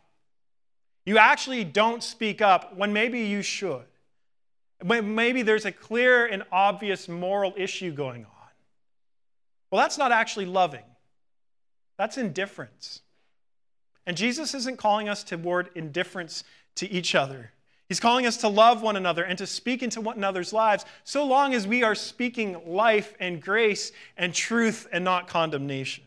you 1.04 1.18
actually 1.18 1.64
don't 1.64 2.02
speak 2.02 2.40
up 2.42 2.76
when 2.76 2.92
maybe 2.92 3.20
you 3.20 3.42
should. 3.42 3.84
When 4.82 5.14
maybe 5.14 5.42
there's 5.42 5.64
a 5.64 5.72
clear 5.72 6.26
and 6.26 6.42
obvious 6.52 7.08
moral 7.08 7.54
issue 7.56 7.92
going 7.92 8.24
on. 8.24 8.30
Well, 9.70 9.80
that's 9.80 9.96
not 9.96 10.12
actually 10.12 10.46
loving, 10.46 10.84
that's 11.96 12.18
indifference. 12.18 13.00
And 14.04 14.16
Jesus 14.16 14.52
isn't 14.54 14.78
calling 14.78 15.08
us 15.08 15.22
toward 15.22 15.70
indifference 15.76 16.42
to 16.74 16.90
each 16.90 17.14
other. 17.14 17.52
He's 17.92 18.00
calling 18.00 18.24
us 18.24 18.38
to 18.38 18.48
love 18.48 18.80
one 18.80 18.96
another 18.96 19.22
and 19.22 19.36
to 19.36 19.46
speak 19.46 19.82
into 19.82 20.00
one 20.00 20.16
another's 20.16 20.50
lives 20.50 20.86
so 21.04 21.26
long 21.26 21.52
as 21.52 21.66
we 21.66 21.82
are 21.82 21.94
speaking 21.94 22.56
life 22.64 23.12
and 23.20 23.38
grace 23.38 23.92
and 24.16 24.32
truth 24.32 24.88
and 24.94 25.04
not 25.04 25.28
condemnation. 25.28 26.02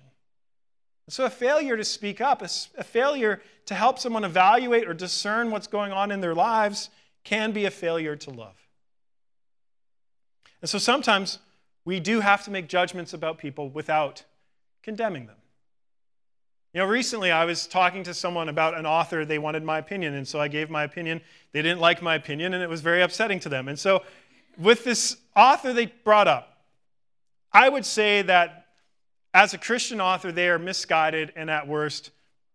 So, 1.09 1.25
a 1.25 1.29
failure 1.29 1.77
to 1.77 1.83
speak 1.83 2.21
up, 2.21 2.41
a 2.41 2.83
failure 2.83 3.39
to 3.67 3.75
help 3.75 3.99
someone 3.99 4.23
evaluate 4.23 4.87
or 4.87 4.95
discern 4.95 5.51
what's 5.51 5.67
going 5.67 5.91
on 5.91 6.09
in 6.09 6.21
their 6.21 6.33
lives, 6.33 6.89
can 7.23 7.51
be 7.51 7.65
a 7.65 7.71
failure 7.71 8.15
to 8.15 8.31
love. 8.31 8.57
And 10.61 10.67
so 10.67 10.79
sometimes 10.79 11.37
we 11.85 11.99
do 11.99 12.19
have 12.19 12.43
to 12.45 12.49
make 12.49 12.67
judgments 12.67 13.13
about 13.13 13.37
people 13.37 13.69
without 13.69 14.23
condemning 14.81 15.27
them. 15.27 15.37
You 16.75 16.81
know, 16.81 16.87
recently 16.87 17.31
I 17.31 17.45
was 17.45 17.67
talking 17.67 18.03
to 18.03 18.13
someone 18.13 18.49
about 18.49 18.77
an 18.77 18.85
author. 18.85 19.23
They 19.23 19.39
wanted 19.39 19.63
my 19.63 19.77
opinion, 19.77 20.13
and 20.13 20.27
so 20.27 20.41
I 20.41 20.49
gave 20.49 20.69
my 20.69 20.83
opinion. 20.83 21.21
They 21.53 21.61
didn't 21.61 21.79
like 21.79 22.01
my 22.01 22.15
opinion, 22.15 22.53
and 22.53 22.61
it 22.61 22.67
was 22.67 22.81
very 22.81 23.01
upsetting 23.01 23.39
to 23.39 23.49
them. 23.49 23.69
And 23.69 23.79
so, 23.79 24.03
with 24.57 24.83
this 24.83 25.15
author 25.37 25.71
they 25.71 25.85
brought 25.85 26.27
up, 26.27 26.65
I 27.53 27.69
would 27.69 27.85
say 27.85 28.23
that 28.23 28.65
as 29.33 29.53
a 29.53 29.57
Christian 29.57 30.01
author, 30.01 30.33
they 30.33 30.49
are 30.49 30.59
misguided 30.59 31.31
and 31.37 31.49
at 31.49 31.65
worst 31.65 32.11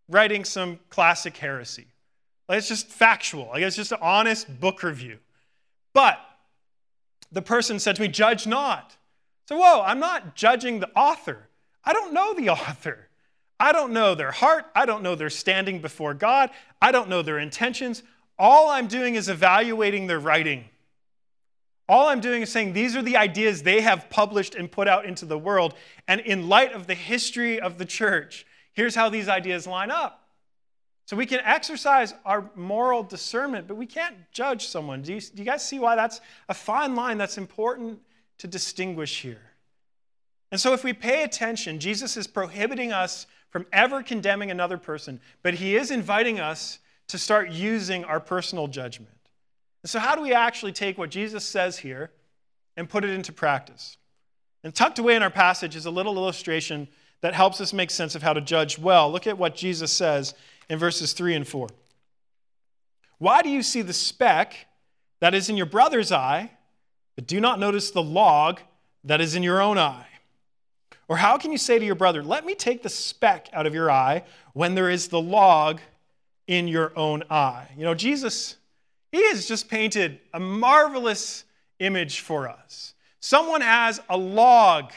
writing 0.06 0.44
some 0.44 0.80
classic 0.90 1.38
heresy. 1.38 1.86
Like 2.46 2.58
it's 2.58 2.68
just 2.68 2.88
factual. 2.88 3.46
Like 3.46 3.62
it's 3.62 3.76
just 3.76 3.92
an 3.92 4.00
honest 4.02 4.60
book 4.60 4.82
review. 4.82 5.16
But 5.94 6.18
the 7.32 7.40
person 7.40 7.78
said 7.78 7.96
to 7.96 8.02
me, 8.02 8.08
Judge 8.08 8.46
not. 8.46 8.98
So, 9.48 9.56
whoa, 9.56 9.80
I'm 9.80 9.98
not 9.98 10.36
judging 10.36 10.80
the 10.80 10.90
author. 10.94 11.48
I 11.82 11.94
don't 11.94 12.12
know 12.12 12.34
the 12.34 12.50
author. 12.50 13.06
I 13.60 13.72
don't 13.72 13.92
know 13.92 14.14
their 14.14 14.32
heart. 14.32 14.64
I 14.74 14.86
don't 14.86 15.02
know 15.02 15.14
their 15.14 15.28
standing 15.28 15.80
before 15.80 16.14
God. 16.14 16.50
I 16.80 16.90
don't 16.90 17.10
know 17.10 17.20
their 17.20 17.38
intentions. 17.38 18.02
all 18.38 18.70
I'm 18.70 18.86
doing 18.86 19.16
is 19.16 19.28
evaluating 19.28 20.06
their 20.06 20.18
writing. 20.18 20.64
All 21.86 22.08
I'm 22.08 22.20
doing 22.20 22.40
is 22.40 22.50
saying 22.50 22.72
these 22.72 22.96
are 22.96 23.02
the 23.02 23.16
ideas 23.16 23.62
they 23.62 23.82
have 23.82 24.08
published 24.08 24.54
and 24.54 24.70
put 24.70 24.88
out 24.88 25.04
into 25.04 25.26
the 25.26 25.36
world. 25.36 25.74
And 26.08 26.20
in 26.22 26.48
light 26.48 26.72
of 26.72 26.86
the 26.86 26.94
history 26.94 27.60
of 27.60 27.76
the 27.76 27.84
church, 27.84 28.46
here's 28.72 28.94
how 28.94 29.10
these 29.10 29.28
ideas 29.28 29.66
line 29.66 29.90
up. 29.90 30.28
So 31.04 31.16
we 31.16 31.26
can 31.26 31.40
exercise 31.40 32.14
our 32.24 32.48
moral 32.54 33.02
discernment, 33.02 33.66
but 33.66 33.76
we 33.76 33.86
can't 33.86 34.14
judge 34.32 34.68
someone. 34.68 35.02
Do 35.02 35.12
you, 35.12 35.20
do 35.20 35.38
you 35.38 35.44
guys 35.44 35.66
see 35.66 35.80
why 35.80 35.96
that's 35.96 36.20
a 36.48 36.54
fine 36.54 36.94
line 36.94 37.18
that's 37.18 37.36
important 37.36 37.98
to 38.38 38.46
distinguish 38.46 39.20
here? 39.20 39.50
And 40.52 40.60
so 40.60 40.72
if 40.72 40.84
we 40.84 40.92
pay 40.92 41.24
attention, 41.24 41.80
Jesus 41.80 42.16
is 42.16 42.28
prohibiting 42.28 42.92
us 42.92 43.26
from 43.50 43.66
ever 43.72 44.02
condemning 44.02 44.50
another 44.50 44.78
person, 44.78 45.20
but 45.42 45.54
he 45.54 45.76
is 45.76 45.90
inviting 45.90 46.40
us 46.40 46.78
to 47.08 47.18
start 47.18 47.50
using 47.50 48.04
our 48.04 48.20
personal 48.20 48.68
judgment. 48.68 49.14
And 49.82 49.90
so, 49.90 49.98
how 49.98 50.14
do 50.14 50.22
we 50.22 50.32
actually 50.32 50.72
take 50.72 50.96
what 50.96 51.10
Jesus 51.10 51.44
says 51.44 51.78
here 51.78 52.10
and 52.76 52.88
put 52.88 53.04
it 53.04 53.10
into 53.10 53.32
practice? 53.32 53.96
And 54.62 54.74
tucked 54.74 54.98
away 54.98 55.16
in 55.16 55.22
our 55.22 55.30
passage 55.30 55.74
is 55.74 55.86
a 55.86 55.90
little 55.90 56.16
illustration 56.16 56.86
that 57.22 57.34
helps 57.34 57.60
us 57.60 57.72
make 57.72 57.90
sense 57.90 58.14
of 58.14 58.22
how 58.22 58.32
to 58.32 58.40
judge 58.40 58.78
well. 58.78 59.10
Look 59.10 59.26
at 59.26 59.38
what 59.38 59.56
Jesus 59.56 59.92
says 59.92 60.34
in 60.68 60.78
verses 60.78 61.12
3 61.12 61.34
and 61.34 61.48
4. 61.48 61.68
Why 63.18 63.42
do 63.42 63.48
you 63.48 63.62
see 63.62 63.82
the 63.82 63.92
speck 63.92 64.54
that 65.20 65.34
is 65.34 65.48
in 65.48 65.56
your 65.56 65.66
brother's 65.66 66.12
eye, 66.12 66.50
but 67.16 67.26
do 67.26 67.40
not 67.40 67.58
notice 67.58 67.90
the 67.90 68.02
log 68.02 68.60
that 69.04 69.20
is 69.20 69.34
in 69.34 69.42
your 69.42 69.60
own 69.60 69.76
eye? 69.76 70.06
Or 71.08 71.16
how 71.16 71.38
can 71.38 71.52
you 71.52 71.58
say 71.58 71.78
to 71.78 71.84
your 71.84 71.94
brother, 71.94 72.22
Let 72.22 72.44
me 72.44 72.54
take 72.54 72.82
the 72.82 72.88
speck 72.88 73.48
out 73.52 73.66
of 73.66 73.74
your 73.74 73.90
eye 73.90 74.24
when 74.52 74.74
there 74.74 74.90
is 74.90 75.08
the 75.08 75.20
log 75.20 75.80
in 76.46 76.68
your 76.68 76.92
own 76.96 77.24
eye? 77.30 77.68
You 77.76 77.84
know, 77.84 77.94
Jesus 77.94 78.56
he 79.12 79.28
has 79.28 79.46
just 79.46 79.68
painted 79.68 80.20
a 80.32 80.40
marvelous 80.40 81.44
image 81.78 82.20
for 82.20 82.48
us. 82.48 82.94
Someone 83.18 83.60
has 83.60 84.00
a 84.08 84.16
log 84.16 84.92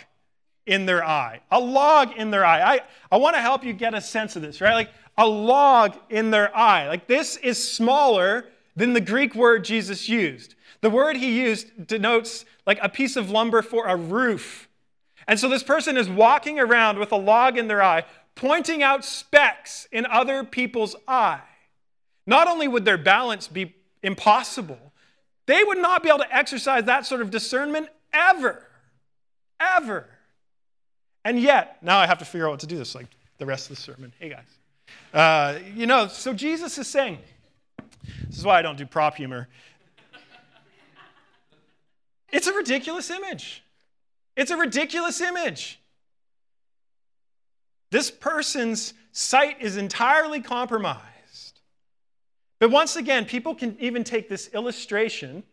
in 0.66 0.86
their 0.86 1.04
eye, 1.04 1.42
a 1.52 1.60
log 1.60 2.14
in 2.16 2.32
their 2.32 2.46
eye. 2.46 2.76
I, 2.76 2.82
I 3.12 3.18
want 3.18 3.36
to 3.36 3.42
help 3.42 3.64
you 3.64 3.74
get 3.74 3.94
a 3.94 4.02
sense 4.02 4.36
of 4.36 4.42
this, 4.42 4.62
right? 4.62 4.74
Like 4.74 4.92
a 5.18 5.28
log 5.28 5.98
in 6.10 6.32
their 6.32 6.56
eye. 6.56 6.88
Like 6.88 7.08
this 7.08 7.38
is 7.38 7.72
smaller 7.72 8.46
than 8.76 8.94
the 8.94 9.02
Greek 9.02 9.36
word 9.36 9.66
Jesus 9.66 10.08
used. 10.08 10.56
The 10.82 10.90
word 10.90 11.18
he 11.18 11.42
used 11.42 11.88
denotes 11.88 12.46
like 12.66 12.80
a 12.82 12.90
piece 12.90 13.16
of 13.16 13.30
lumber 13.30 13.62
for 13.62 13.88
a 13.88 13.96
roof. 13.96 14.70
And 15.28 15.40
so 15.40 15.50
this 15.50 15.64
person 15.64 15.98
is 15.98 16.10
walking 16.10 16.60
around 16.60 16.98
with 16.98 17.12
a 17.12 17.18
log 17.18 17.58
in 17.58 17.68
their 17.68 17.82
eye, 17.82 18.04
pointing 18.36 18.84
out 18.84 19.06
specks 19.06 19.88
in 19.92 20.06
other 20.06 20.44
people's 20.44 20.96
eye. 21.08 21.42
Not 22.26 22.48
only 22.48 22.68
would 22.68 22.86
their 22.86 22.98
balance 22.98 23.48
be 23.48 23.76
impossible. 24.02 24.80
They 25.46 25.64
would 25.64 25.78
not 25.78 26.04
be 26.04 26.10
able 26.10 26.20
to 26.20 26.36
exercise 26.36 26.86
that 26.86 27.06
sort 27.06 27.22
of 27.22 27.32
discernment 27.32 27.90
ever. 28.14 28.66
Ever. 29.60 30.08
And 31.26 31.40
yet, 31.40 31.82
now 31.82 31.98
I 31.98 32.08
have 32.08 32.20
to 32.20 32.26
figure 32.26 32.48
out 32.48 32.52
what 32.52 32.60
to 32.62 32.68
do 32.68 32.78
this 32.78 32.96
like 32.96 33.08
the 33.38 33.46
rest 33.46 33.70
of 33.70 33.78
the 33.78 33.82
sermon. 33.82 34.14
Hey, 34.20 34.30
guys. 34.30 34.44
Uh, 35.14 35.60
you 35.74 35.86
know, 35.86 36.08
so 36.08 36.34
Jesus 36.34 36.78
is 36.78 36.88
saying, 36.88 37.18
this 38.28 38.38
is 38.38 38.46
why 38.46 38.60
I 38.60 38.62
don't 38.62 38.78
do 38.78 38.86
prop 38.86 39.16
humor. 39.16 39.48
It's 42.32 42.48
a 42.48 42.54
ridiculous 42.54 43.10
image. 43.10 43.64
It's 44.36 44.52
a 44.52 44.58
ridiculous 44.58 45.22
image. 45.22 45.80
This 47.92 48.10
person's 48.10 48.94
sight 49.12 49.62
is 49.62 49.78
entirely 49.78 50.42
compromised. 50.42 51.62
But 52.60 52.72
once 52.72 52.96
again, 52.96 53.26
people 53.26 53.54
can 53.54 53.78
even 53.80 54.04
take 54.04 54.30
this 54.30 54.48
illustration 54.54 55.44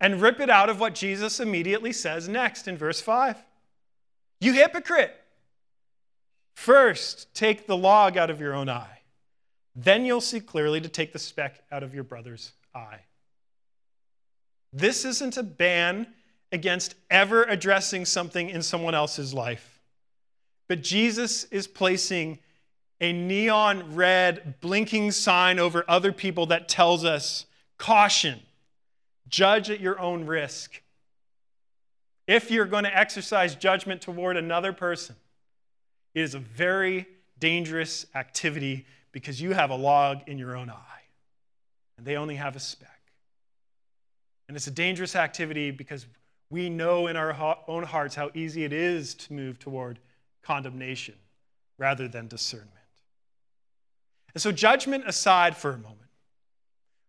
and 0.00 0.22
rip 0.22 0.40
it 0.40 0.48
out 0.48 0.70
of 0.70 0.78
what 0.78 0.94
Jesus 0.94 1.40
immediately 1.40 1.92
says 1.92 2.28
next 2.28 2.68
in 2.68 2.76
verse 2.76 3.00
5. 3.00 3.36
You 4.40 4.52
hypocrite! 4.52 5.14
First, 6.54 7.32
take 7.34 7.66
the 7.66 7.76
log 7.76 8.16
out 8.16 8.30
of 8.30 8.40
your 8.40 8.54
own 8.54 8.68
eye. 8.68 9.00
Then 9.74 10.04
you'll 10.04 10.20
see 10.20 10.40
clearly 10.40 10.80
to 10.80 10.88
take 10.88 11.12
the 11.12 11.18
speck 11.18 11.62
out 11.72 11.82
of 11.82 11.94
your 11.94 12.04
brother's 12.04 12.52
eye. 12.74 13.00
This 14.72 15.04
isn't 15.04 15.36
a 15.36 15.42
ban 15.42 16.06
against 16.52 16.94
ever 17.10 17.44
addressing 17.44 18.04
something 18.04 18.50
in 18.50 18.62
someone 18.62 18.94
else's 18.94 19.32
life. 19.32 19.80
But 20.68 20.82
Jesus 20.82 21.44
is 21.44 21.66
placing 21.66 22.38
a 23.00 23.12
neon 23.12 23.94
red 23.94 24.60
blinking 24.60 25.10
sign 25.12 25.58
over 25.58 25.84
other 25.88 26.12
people 26.12 26.46
that 26.46 26.68
tells 26.68 27.04
us 27.04 27.46
caution, 27.78 28.40
judge 29.28 29.70
at 29.70 29.80
your 29.80 29.98
own 29.98 30.26
risk. 30.26 30.82
If 32.26 32.50
you're 32.50 32.66
going 32.66 32.84
to 32.84 32.96
exercise 32.96 33.54
judgment 33.54 34.02
toward 34.02 34.36
another 34.36 34.72
person, 34.72 35.16
it 36.14 36.20
is 36.20 36.34
a 36.34 36.38
very 36.38 37.06
dangerous 37.38 38.06
activity 38.14 38.86
because 39.12 39.40
you 39.40 39.52
have 39.52 39.70
a 39.70 39.74
log 39.74 40.20
in 40.26 40.38
your 40.38 40.56
own 40.56 40.70
eye 40.70 41.02
and 41.96 42.06
they 42.06 42.16
only 42.16 42.36
have 42.36 42.54
a 42.54 42.60
speck. 42.60 43.00
And 44.46 44.56
it's 44.56 44.66
a 44.66 44.72
dangerous 44.72 45.16
activity 45.16 45.70
because 45.70 46.06
we 46.50 46.68
know 46.68 47.06
in 47.06 47.16
our 47.16 47.58
own 47.68 47.84
hearts 47.84 48.16
how 48.16 48.30
easy 48.34 48.64
it 48.64 48.72
is 48.72 49.14
to 49.14 49.32
move 49.32 49.58
toward 49.58 50.00
condemnation 50.42 51.14
rather 51.78 52.08
than 52.08 52.26
discernment. 52.26 52.70
And 54.34 54.42
so, 54.42 54.52
judgment 54.52 55.04
aside 55.06 55.56
for 55.56 55.70
a 55.70 55.78
moment, 55.78 55.96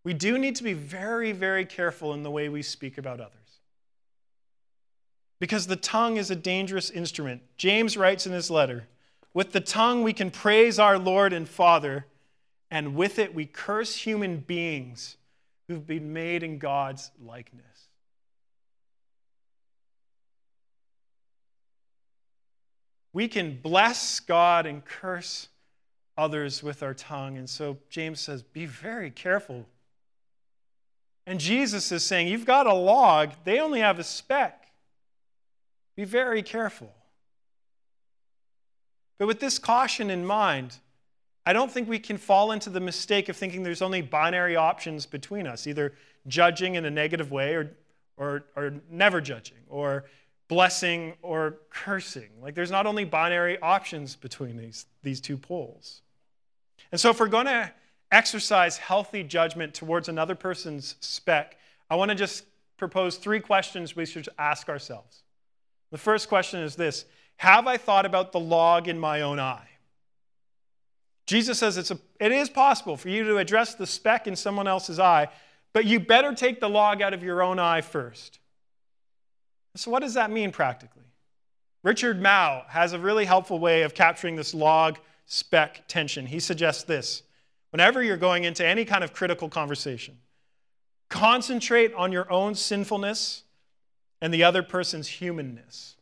we 0.03 0.13
do 0.13 0.37
need 0.37 0.55
to 0.55 0.63
be 0.63 0.73
very, 0.73 1.31
very 1.31 1.65
careful 1.65 2.13
in 2.13 2.23
the 2.23 2.31
way 2.31 2.49
we 2.49 2.61
speak 2.61 2.97
about 2.97 3.19
others. 3.19 3.37
Because 5.39 5.67
the 5.67 5.75
tongue 5.75 6.17
is 6.17 6.31
a 6.31 6.35
dangerous 6.35 6.89
instrument. 6.89 7.41
James 7.57 7.97
writes 7.97 8.25
in 8.25 8.31
his 8.31 8.49
letter 8.49 8.87
With 9.33 9.51
the 9.51 9.59
tongue 9.59 10.03
we 10.03 10.13
can 10.13 10.31
praise 10.31 10.79
our 10.79 10.97
Lord 10.97 11.33
and 11.33 11.47
Father, 11.47 12.05
and 12.69 12.95
with 12.95 13.19
it 13.19 13.33
we 13.33 13.45
curse 13.45 13.95
human 13.95 14.37
beings 14.37 15.17
who've 15.67 15.85
been 15.85 16.13
made 16.13 16.43
in 16.43 16.57
God's 16.57 17.11
likeness. 17.23 17.70
We 23.13 23.27
can 23.27 23.59
bless 23.61 24.19
God 24.19 24.65
and 24.65 24.83
curse 24.85 25.49
others 26.17 26.63
with 26.63 26.83
our 26.83 26.93
tongue. 26.93 27.37
And 27.37 27.49
so 27.49 27.77
James 27.89 28.19
says, 28.19 28.43
be 28.43 28.65
very 28.65 29.11
careful. 29.11 29.65
And 31.25 31.39
Jesus 31.39 31.91
is 31.91 32.03
saying, 32.03 32.27
you've 32.27 32.45
got 32.45 32.67
a 32.67 32.73
log, 32.73 33.31
they 33.43 33.59
only 33.59 33.79
have 33.79 33.99
a 33.99 34.03
speck. 34.03 34.71
Be 35.95 36.05
very 36.05 36.41
careful. 36.41 36.91
But 39.17 39.27
with 39.27 39.39
this 39.39 39.59
caution 39.59 40.09
in 40.09 40.25
mind, 40.25 40.77
I 41.45 41.53
don't 41.53 41.71
think 41.71 41.89
we 41.89 41.99
can 41.99 42.17
fall 42.17 42.51
into 42.51 42.69
the 42.69 42.79
mistake 42.79 43.29
of 43.29 43.35
thinking 43.35 43.63
there's 43.63 43.81
only 43.81 44.01
binary 44.01 44.55
options 44.55 45.05
between 45.05 45.47
us, 45.47 45.67
either 45.67 45.93
judging 46.27 46.75
in 46.75 46.85
a 46.85 46.89
negative 46.89 47.31
way 47.31 47.55
or, 47.55 47.71
or, 48.17 48.45
or 48.55 48.73
never 48.89 49.21
judging, 49.21 49.57
or 49.69 50.05
blessing 50.51 51.13
or 51.21 51.59
cursing. 51.69 52.27
Like 52.41 52.55
there's 52.55 52.69
not 52.69 52.85
only 52.85 53.05
binary 53.05 53.57
options 53.61 54.17
between 54.17 54.57
these, 54.57 54.85
these 55.01 55.21
two 55.21 55.37
poles. 55.37 56.01
And 56.91 56.99
so, 56.99 57.09
if 57.09 57.21
we're 57.21 57.27
going 57.27 57.45
to 57.45 57.71
exercise 58.11 58.75
healthy 58.75 59.23
judgment 59.23 59.73
towards 59.73 60.09
another 60.09 60.35
person's 60.35 60.97
speck, 60.99 61.57
I 61.89 61.95
want 61.95 62.09
to 62.09 62.15
just 62.15 62.43
propose 62.75 63.15
three 63.15 63.39
questions 63.39 63.95
we 63.95 64.05
should 64.05 64.27
ask 64.37 64.67
ourselves. 64.67 65.23
The 65.89 65.97
first 65.97 66.27
question 66.27 66.59
is 66.59 66.75
this 66.75 67.05
Have 67.37 67.65
I 67.65 67.77
thought 67.77 68.05
about 68.05 68.33
the 68.33 68.39
log 68.41 68.89
in 68.89 68.99
my 68.99 69.21
own 69.21 69.39
eye? 69.39 69.69
Jesus 71.27 71.59
says 71.59 71.77
it's 71.77 71.91
a, 71.91 71.99
it 72.19 72.33
is 72.33 72.49
possible 72.49 72.97
for 72.97 73.07
you 73.07 73.23
to 73.23 73.37
address 73.37 73.75
the 73.75 73.87
speck 73.87 74.27
in 74.27 74.35
someone 74.35 74.67
else's 74.67 74.99
eye, 74.99 75.29
but 75.71 75.85
you 75.85 76.01
better 76.01 76.33
take 76.33 76.59
the 76.59 76.67
log 76.67 77.01
out 77.01 77.13
of 77.13 77.23
your 77.23 77.41
own 77.41 77.57
eye 77.57 77.79
first. 77.79 78.40
So, 79.75 79.91
what 79.91 80.01
does 80.01 80.15
that 80.15 80.31
mean 80.31 80.51
practically? 80.51 81.03
Richard 81.83 82.21
Mouw 82.21 82.67
has 82.67 82.93
a 82.93 82.99
really 82.99 83.25
helpful 83.25 83.59
way 83.59 83.81
of 83.83 83.93
capturing 83.93 84.35
this 84.35 84.53
log 84.53 84.99
speck 85.25 85.83
tension. 85.87 86.25
He 86.25 86.39
suggests 86.39 86.83
this 86.83 87.23
whenever 87.71 88.03
you're 88.03 88.17
going 88.17 88.43
into 88.43 88.65
any 88.65 88.85
kind 88.85 89.03
of 89.03 89.13
critical 89.13 89.49
conversation, 89.49 90.17
concentrate 91.09 91.93
on 91.93 92.11
your 92.11 92.31
own 92.31 92.53
sinfulness 92.53 93.43
and 94.21 94.33
the 94.33 94.43
other 94.43 94.61
person's 94.61 95.07
humanness. 95.07 95.95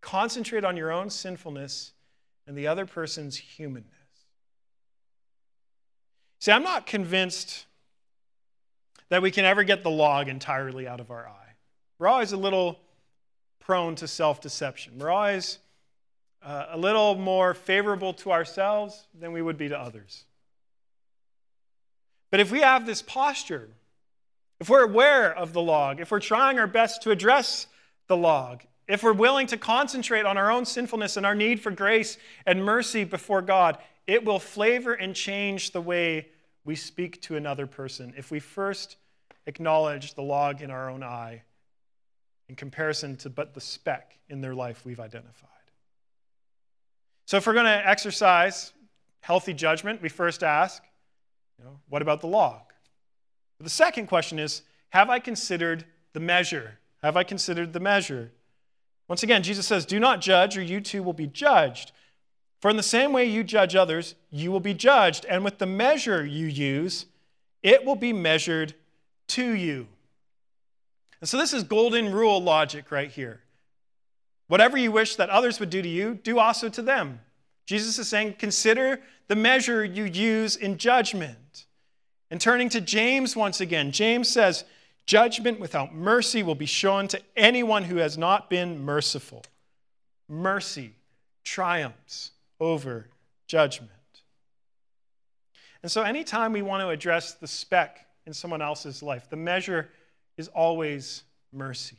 Concentrate 0.00 0.64
on 0.64 0.76
your 0.76 0.90
own 0.90 1.08
sinfulness 1.08 1.92
and 2.46 2.56
the 2.56 2.66
other 2.66 2.84
person's 2.84 3.36
humanness. 3.36 3.86
See, 6.40 6.52
I'm 6.52 6.62
not 6.62 6.86
convinced 6.86 7.66
that 9.10 9.22
we 9.22 9.30
can 9.30 9.44
ever 9.44 9.62
get 9.62 9.82
the 9.82 9.90
log 9.90 10.28
entirely 10.28 10.88
out 10.88 11.00
of 11.00 11.10
our 11.10 11.28
eye. 11.28 11.54
We're 11.98 12.08
always 12.08 12.32
a 12.32 12.36
little 12.36 12.80
prone 13.58 13.94
to 13.96 14.08
self 14.08 14.40
deception. 14.40 14.94
We're 14.98 15.10
always 15.10 15.58
uh, 16.42 16.66
a 16.70 16.78
little 16.78 17.16
more 17.16 17.52
favorable 17.52 18.14
to 18.14 18.32
ourselves 18.32 19.06
than 19.18 19.32
we 19.32 19.42
would 19.42 19.58
be 19.58 19.68
to 19.68 19.78
others. 19.78 20.24
But 22.30 22.40
if 22.40 22.50
we 22.50 22.60
have 22.60 22.86
this 22.86 23.02
posture, 23.02 23.68
if 24.60 24.70
we're 24.70 24.84
aware 24.84 25.36
of 25.36 25.52
the 25.52 25.60
log, 25.60 26.00
if 26.00 26.10
we're 26.10 26.20
trying 26.20 26.58
our 26.58 26.66
best 26.66 27.02
to 27.02 27.10
address 27.10 27.66
the 28.06 28.16
log, 28.16 28.62
if 28.86 29.02
we're 29.02 29.12
willing 29.12 29.46
to 29.48 29.56
concentrate 29.56 30.24
on 30.24 30.38
our 30.38 30.50
own 30.50 30.64
sinfulness 30.64 31.16
and 31.16 31.26
our 31.26 31.34
need 31.34 31.60
for 31.60 31.70
grace 31.70 32.18
and 32.46 32.64
mercy 32.64 33.04
before 33.04 33.42
God, 33.42 33.78
it 34.06 34.24
will 34.24 34.38
flavor 34.38 34.94
and 34.94 35.14
change 35.14 35.72
the 35.72 35.80
way 35.80 36.28
we 36.64 36.76
speak 36.76 37.20
to 37.22 37.36
another 37.36 37.66
person 37.66 38.12
if 38.16 38.30
we 38.30 38.38
first 38.38 38.96
acknowledge 39.46 40.14
the 40.14 40.22
log 40.22 40.62
in 40.62 40.70
our 40.70 40.90
own 40.90 41.02
eye 41.02 41.42
in 42.48 42.56
comparison 42.56 43.16
to 43.16 43.30
but 43.30 43.54
the 43.54 43.60
speck 43.60 44.18
in 44.28 44.40
their 44.40 44.54
life 44.54 44.84
we've 44.84 45.00
identified. 45.00 45.48
So, 47.26 47.36
if 47.36 47.46
we're 47.46 47.54
going 47.54 47.66
to 47.66 47.88
exercise 47.88 48.72
healthy 49.20 49.54
judgment, 49.54 50.02
we 50.02 50.08
first 50.08 50.42
ask, 50.42 50.82
you 51.58 51.64
know, 51.64 51.78
what 51.88 52.02
about 52.02 52.20
the 52.20 52.26
log? 52.26 52.62
The 53.60 53.70
second 53.70 54.06
question 54.06 54.38
is, 54.38 54.62
have 54.88 55.10
I 55.10 55.18
considered 55.18 55.84
the 56.12 56.20
measure? 56.20 56.78
Have 57.02 57.16
I 57.16 57.22
considered 57.22 57.72
the 57.72 57.80
measure? 57.80 58.32
Once 59.06 59.22
again, 59.22 59.42
Jesus 59.42 59.66
says, 59.66 59.86
Do 59.86 60.00
not 60.00 60.20
judge, 60.20 60.56
or 60.56 60.62
you 60.62 60.80
too 60.80 61.02
will 61.02 61.12
be 61.12 61.26
judged. 61.26 61.92
For 62.60 62.70
in 62.70 62.76
the 62.76 62.82
same 62.82 63.12
way 63.12 63.24
you 63.24 63.42
judge 63.42 63.74
others, 63.74 64.14
you 64.30 64.52
will 64.52 64.60
be 64.60 64.74
judged. 64.74 65.24
And 65.26 65.44
with 65.44 65.58
the 65.58 65.66
measure 65.66 66.24
you 66.24 66.46
use, 66.46 67.06
it 67.62 67.84
will 67.84 67.96
be 67.96 68.12
measured 68.12 68.74
to 69.28 69.50
you. 69.52 69.86
And 71.20 71.28
so 71.28 71.36
this 71.36 71.52
is 71.52 71.62
golden 71.62 72.12
rule 72.12 72.42
logic 72.42 72.90
right 72.90 73.10
here. 73.10 73.40
Whatever 74.48 74.76
you 74.76 74.92
wish 74.92 75.16
that 75.16 75.30
others 75.30 75.60
would 75.60 75.70
do 75.70 75.80
to 75.80 75.88
you, 75.88 76.14
do 76.14 76.38
also 76.38 76.68
to 76.68 76.82
them. 76.82 77.20
Jesus 77.66 77.98
is 77.98 78.08
saying, 78.08 78.34
consider 78.38 79.00
the 79.28 79.36
measure 79.36 79.84
you 79.84 80.04
use 80.04 80.56
in 80.56 80.76
judgment. 80.76 81.66
And 82.30 82.40
turning 82.40 82.68
to 82.70 82.80
James 82.80 83.36
once 83.36 83.60
again, 83.60 83.92
James 83.92 84.28
says, 84.28 84.64
Judgment 85.06 85.58
without 85.58 85.94
mercy 85.94 86.42
will 86.42 86.54
be 86.54 86.66
shown 86.66 87.08
to 87.08 87.20
anyone 87.36 87.84
who 87.84 87.96
has 87.96 88.16
not 88.16 88.48
been 88.48 88.84
merciful. 88.84 89.42
Mercy 90.28 90.94
triumphs 91.42 92.30
over 92.60 93.08
judgment. 93.46 93.90
And 95.82 95.90
so, 95.90 96.02
anytime 96.02 96.52
we 96.52 96.62
want 96.62 96.82
to 96.82 96.90
address 96.90 97.34
the 97.34 97.46
speck 97.46 98.06
in 98.26 98.34
someone 98.34 98.60
else's 98.60 99.02
life, 99.02 99.28
the 99.30 99.36
measure 99.36 99.88
is 100.36 100.48
always 100.48 101.24
mercy. 101.52 101.96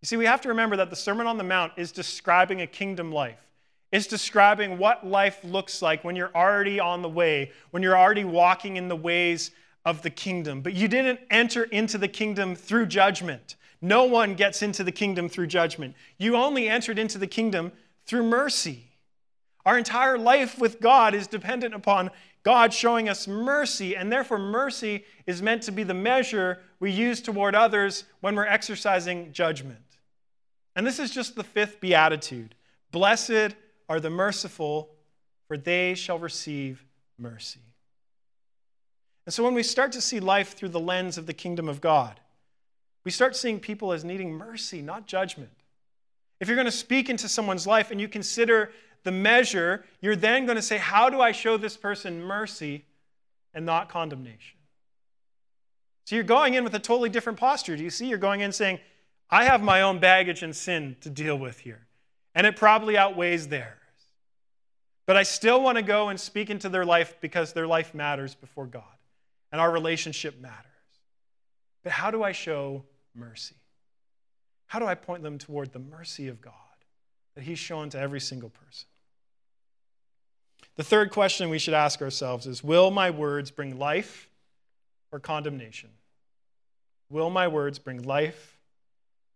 You 0.00 0.06
see, 0.06 0.16
we 0.16 0.26
have 0.26 0.40
to 0.42 0.48
remember 0.48 0.76
that 0.76 0.90
the 0.90 0.96
Sermon 0.96 1.26
on 1.26 1.38
the 1.38 1.44
Mount 1.44 1.72
is 1.76 1.90
describing 1.90 2.60
a 2.60 2.66
kingdom 2.66 3.10
life. 3.10 3.40
It's 3.90 4.06
describing 4.06 4.78
what 4.78 5.06
life 5.06 5.42
looks 5.42 5.82
like 5.82 6.04
when 6.04 6.14
you're 6.14 6.34
already 6.34 6.78
on 6.78 7.02
the 7.02 7.08
way, 7.08 7.52
when 7.70 7.82
you're 7.82 7.98
already 7.98 8.24
walking 8.24 8.76
in 8.76 8.86
the 8.86 8.96
ways 8.96 9.50
of 9.84 10.02
the 10.02 10.10
kingdom. 10.10 10.60
But 10.60 10.74
you 10.74 10.86
didn't 10.86 11.20
enter 11.30 11.64
into 11.64 11.98
the 11.98 12.08
kingdom 12.08 12.54
through 12.54 12.86
judgment. 12.86 13.56
No 13.80 14.04
one 14.04 14.34
gets 14.34 14.62
into 14.62 14.84
the 14.84 14.92
kingdom 14.92 15.28
through 15.28 15.46
judgment. 15.46 15.96
You 16.18 16.36
only 16.36 16.68
entered 16.68 16.98
into 16.98 17.18
the 17.18 17.26
kingdom 17.26 17.72
through 18.08 18.24
mercy. 18.24 18.86
Our 19.64 19.78
entire 19.78 20.18
life 20.18 20.58
with 20.58 20.80
God 20.80 21.14
is 21.14 21.26
dependent 21.26 21.74
upon 21.74 22.10
God 22.42 22.72
showing 22.72 23.08
us 23.08 23.28
mercy, 23.28 23.94
and 23.94 24.10
therefore, 24.10 24.38
mercy 24.38 25.04
is 25.26 25.42
meant 25.42 25.62
to 25.64 25.72
be 25.72 25.82
the 25.82 25.94
measure 25.94 26.60
we 26.80 26.90
use 26.90 27.20
toward 27.20 27.54
others 27.54 28.04
when 28.20 28.34
we're 28.34 28.46
exercising 28.46 29.32
judgment. 29.32 29.84
And 30.74 30.86
this 30.86 30.98
is 30.98 31.10
just 31.10 31.36
the 31.36 31.44
fifth 31.44 31.80
beatitude 31.80 32.54
Blessed 32.90 33.54
are 33.90 34.00
the 34.00 34.08
merciful, 34.08 34.88
for 35.46 35.58
they 35.58 35.94
shall 35.94 36.18
receive 36.18 36.82
mercy. 37.18 37.60
And 39.26 39.34
so, 39.34 39.44
when 39.44 39.52
we 39.52 39.62
start 39.62 39.92
to 39.92 40.00
see 40.00 40.20
life 40.20 40.54
through 40.54 40.70
the 40.70 40.80
lens 40.80 41.18
of 41.18 41.26
the 41.26 41.34
kingdom 41.34 41.68
of 41.68 41.82
God, 41.82 42.18
we 43.04 43.10
start 43.10 43.36
seeing 43.36 43.60
people 43.60 43.92
as 43.92 44.04
needing 44.04 44.32
mercy, 44.32 44.80
not 44.80 45.06
judgment. 45.06 45.57
If 46.40 46.48
you're 46.48 46.56
going 46.56 46.66
to 46.66 46.72
speak 46.72 47.10
into 47.10 47.28
someone's 47.28 47.66
life 47.66 47.90
and 47.90 48.00
you 48.00 48.08
consider 48.08 48.70
the 49.04 49.12
measure, 49.12 49.84
you're 50.00 50.16
then 50.16 50.46
going 50.46 50.56
to 50.56 50.62
say, 50.62 50.78
How 50.78 51.10
do 51.10 51.20
I 51.20 51.32
show 51.32 51.56
this 51.56 51.76
person 51.76 52.22
mercy 52.22 52.84
and 53.54 53.66
not 53.66 53.88
condemnation? 53.88 54.58
So 56.04 56.14
you're 56.14 56.24
going 56.24 56.54
in 56.54 56.64
with 56.64 56.74
a 56.74 56.78
totally 56.78 57.10
different 57.10 57.38
posture. 57.38 57.76
Do 57.76 57.82
you 57.82 57.90
see? 57.90 58.06
You're 58.06 58.18
going 58.18 58.40
in 58.40 58.52
saying, 58.52 58.78
I 59.30 59.44
have 59.44 59.62
my 59.62 59.82
own 59.82 59.98
baggage 59.98 60.42
and 60.42 60.56
sin 60.56 60.96
to 61.02 61.10
deal 61.10 61.38
with 61.38 61.58
here, 61.58 61.86
and 62.34 62.46
it 62.46 62.56
probably 62.56 62.96
outweighs 62.96 63.48
theirs. 63.48 63.74
But 65.06 65.16
I 65.16 65.22
still 65.22 65.62
want 65.62 65.76
to 65.76 65.82
go 65.82 66.08
and 66.08 66.18
speak 66.18 66.50
into 66.50 66.68
their 66.68 66.84
life 66.84 67.16
because 67.20 67.52
their 67.52 67.66
life 67.66 67.94
matters 67.94 68.34
before 68.34 68.66
God, 68.66 68.84
and 69.52 69.60
our 69.60 69.70
relationship 69.70 70.40
matters. 70.40 70.64
But 71.82 71.92
how 71.92 72.10
do 72.10 72.22
I 72.22 72.32
show 72.32 72.84
mercy? 73.14 73.56
How 74.68 74.78
do 74.78 74.86
I 74.86 74.94
point 74.94 75.22
them 75.22 75.38
toward 75.38 75.72
the 75.72 75.78
mercy 75.78 76.28
of 76.28 76.40
God? 76.40 76.54
that 77.38 77.44
He's 77.44 77.60
shown 77.60 77.88
to 77.90 78.00
every 78.00 78.18
single 78.18 78.50
person. 78.50 78.88
The 80.74 80.82
third 80.82 81.12
question 81.12 81.50
we 81.50 81.60
should 81.60 81.72
ask 81.72 82.02
ourselves 82.02 82.48
is 82.48 82.64
Will 82.64 82.90
my 82.90 83.10
words 83.10 83.52
bring 83.52 83.78
life 83.78 84.28
or 85.12 85.20
condemnation? 85.20 85.90
Will 87.08 87.30
my 87.30 87.46
words 87.46 87.78
bring 87.78 88.02
life 88.02 88.58